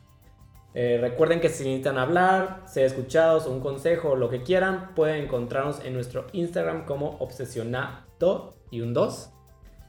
Eh, 0.74 0.98
recuerden 1.00 1.40
que 1.40 1.48
si 1.48 1.64
necesitan 1.64 1.98
hablar, 1.98 2.62
ser 2.66 2.84
escuchados 2.84 3.46
un 3.46 3.60
consejo 3.60 4.16
lo 4.16 4.28
que 4.28 4.42
quieran, 4.42 4.94
pueden 4.94 5.24
encontrarnos 5.24 5.84
en 5.84 5.94
nuestro 5.94 6.26
Instagram 6.32 6.84
como 6.84 7.16
obsesionado 7.18 8.56
y 8.70 8.80
un 8.80 8.92
2. 8.94 9.30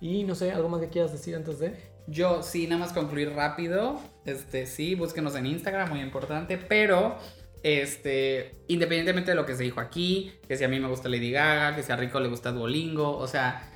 Y 0.02 0.24
no 0.24 0.36
sé, 0.36 0.52
¿algo 0.52 0.70
más 0.70 0.80
que 0.80 0.90
quieras 0.90 1.12
decir 1.12 1.36
antes 1.36 1.60
de? 1.60 1.76
Yo 2.08 2.42
sí, 2.42 2.66
nada 2.66 2.80
más 2.80 2.94
concluir 2.94 3.34
rápido. 3.34 4.00
Este, 4.26 4.66
sí, 4.66 4.96
búsquenos 4.96 5.36
en 5.36 5.46
Instagram, 5.46 5.90
muy 5.90 6.00
importante. 6.00 6.58
Pero, 6.58 7.18
este, 7.62 8.56
independientemente 8.68 9.32
de 9.32 9.36
lo 9.36 9.46
que 9.46 9.56
se 9.56 9.64
dijo 9.64 9.80
aquí, 9.80 10.34
que 10.48 10.58
si 10.58 10.64
a 10.64 10.70
mí 10.70 10.80
me 10.80 10.88
gusta 10.88 11.10
Lady 11.10 11.32
Gaga, 11.32 11.76
que 11.76 11.84
si 11.84 11.92
a 11.92 11.98
Rico 11.98 12.20
le 12.20 12.30
gusta 12.30 12.52
Duolingo, 12.52 13.18
o 13.18 13.28
sea, 13.28 13.70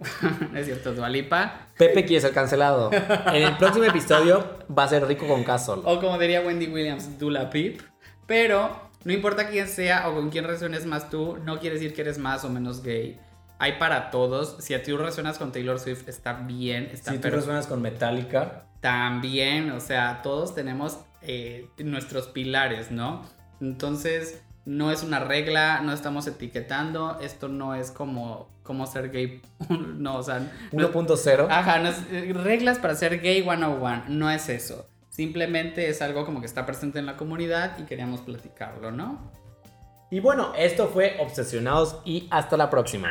es 0.54 0.66
cierto, 0.66 0.92
Dualipa. 0.92 1.68
Pepe 1.76 2.04
quiere 2.04 2.20
ser 2.20 2.32
cancelado. 2.32 2.90
En 2.92 3.42
el 3.42 3.56
próximo 3.56 3.84
episodio 3.84 4.58
va 4.76 4.84
a 4.84 4.88
ser 4.88 5.06
rico 5.06 5.26
con 5.26 5.44
Castle. 5.44 5.82
O 5.84 6.00
como 6.00 6.18
diría 6.18 6.40
Wendy 6.40 6.66
Williams, 6.66 7.18
Dula 7.18 7.50
Pip. 7.50 7.80
Pero 8.26 8.90
no 9.04 9.12
importa 9.12 9.48
quién 9.48 9.68
sea 9.68 10.08
o 10.08 10.14
con 10.14 10.30
quién 10.30 10.44
resuenes 10.44 10.86
más 10.86 11.10
tú, 11.10 11.38
no 11.44 11.58
quiere 11.58 11.76
decir 11.76 11.94
que 11.94 12.02
eres 12.02 12.18
más 12.18 12.44
o 12.44 12.50
menos 12.50 12.82
gay. 12.82 13.18
Hay 13.58 13.72
para 13.78 14.10
todos. 14.10 14.56
Si 14.60 14.74
a 14.74 14.82
ti 14.82 14.92
resuenas 14.92 15.38
con 15.38 15.52
Taylor 15.52 15.78
Swift, 15.78 16.08
está 16.08 16.32
bien, 16.32 16.88
está 16.92 17.12
Si 17.12 17.18
tú 17.18 17.28
resuenas 17.28 17.66
con 17.66 17.82
Metallica, 17.82 18.64
también, 18.80 19.70
o 19.70 19.80
sea, 19.80 20.20
todos 20.22 20.54
tenemos 20.54 20.98
eh, 21.22 21.68
nuestros 21.78 22.28
pilares, 22.28 22.90
¿no? 22.90 23.22
Entonces, 23.60 24.42
no 24.64 24.90
es 24.92 25.02
una 25.02 25.18
regla, 25.20 25.80
no 25.82 25.92
estamos 25.92 26.26
etiquetando, 26.26 27.18
esto 27.20 27.48
no 27.48 27.74
es 27.74 27.90
como, 27.90 28.48
como 28.62 28.86
ser 28.86 29.10
gay, 29.10 29.40
no, 29.68 30.16
o 30.16 30.22
sea, 30.22 30.40
no- 30.72 30.88
1.0. 30.92 31.46
Ajá, 31.50 31.78
no 31.78 31.88
es- 31.88 32.02
eh, 32.10 32.32
reglas 32.34 32.78
para 32.78 32.94
ser 32.94 33.20
gay 33.20 33.42
101, 33.42 34.04
no 34.08 34.30
es 34.30 34.48
eso. 34.48 34.86
Simplemente 35.08 35.88
es 35.88 36.02
algo 36.02 36.24
como 36.24 36.40
que 36.40 36.46
está 36.46 36.64
presente 36.66 36.98
en 36.98 37.06
la 37.06 37.16
comunidad 37.16 37.76
y 37.78 37.82
queríamos 37.82 38.20
platicarlo, 38.20 38.90
¿no? 38.92 39.30
Y 40.10 40.20
bueno, 40.20 40.52
esto 40.56 40.88
fue 40.88 41.16
Obsesionados 41.20 42.00
y 42.04 42.26
hasta 42.30 42.56
la 42.56 42.68
próxima. 42.70 43.08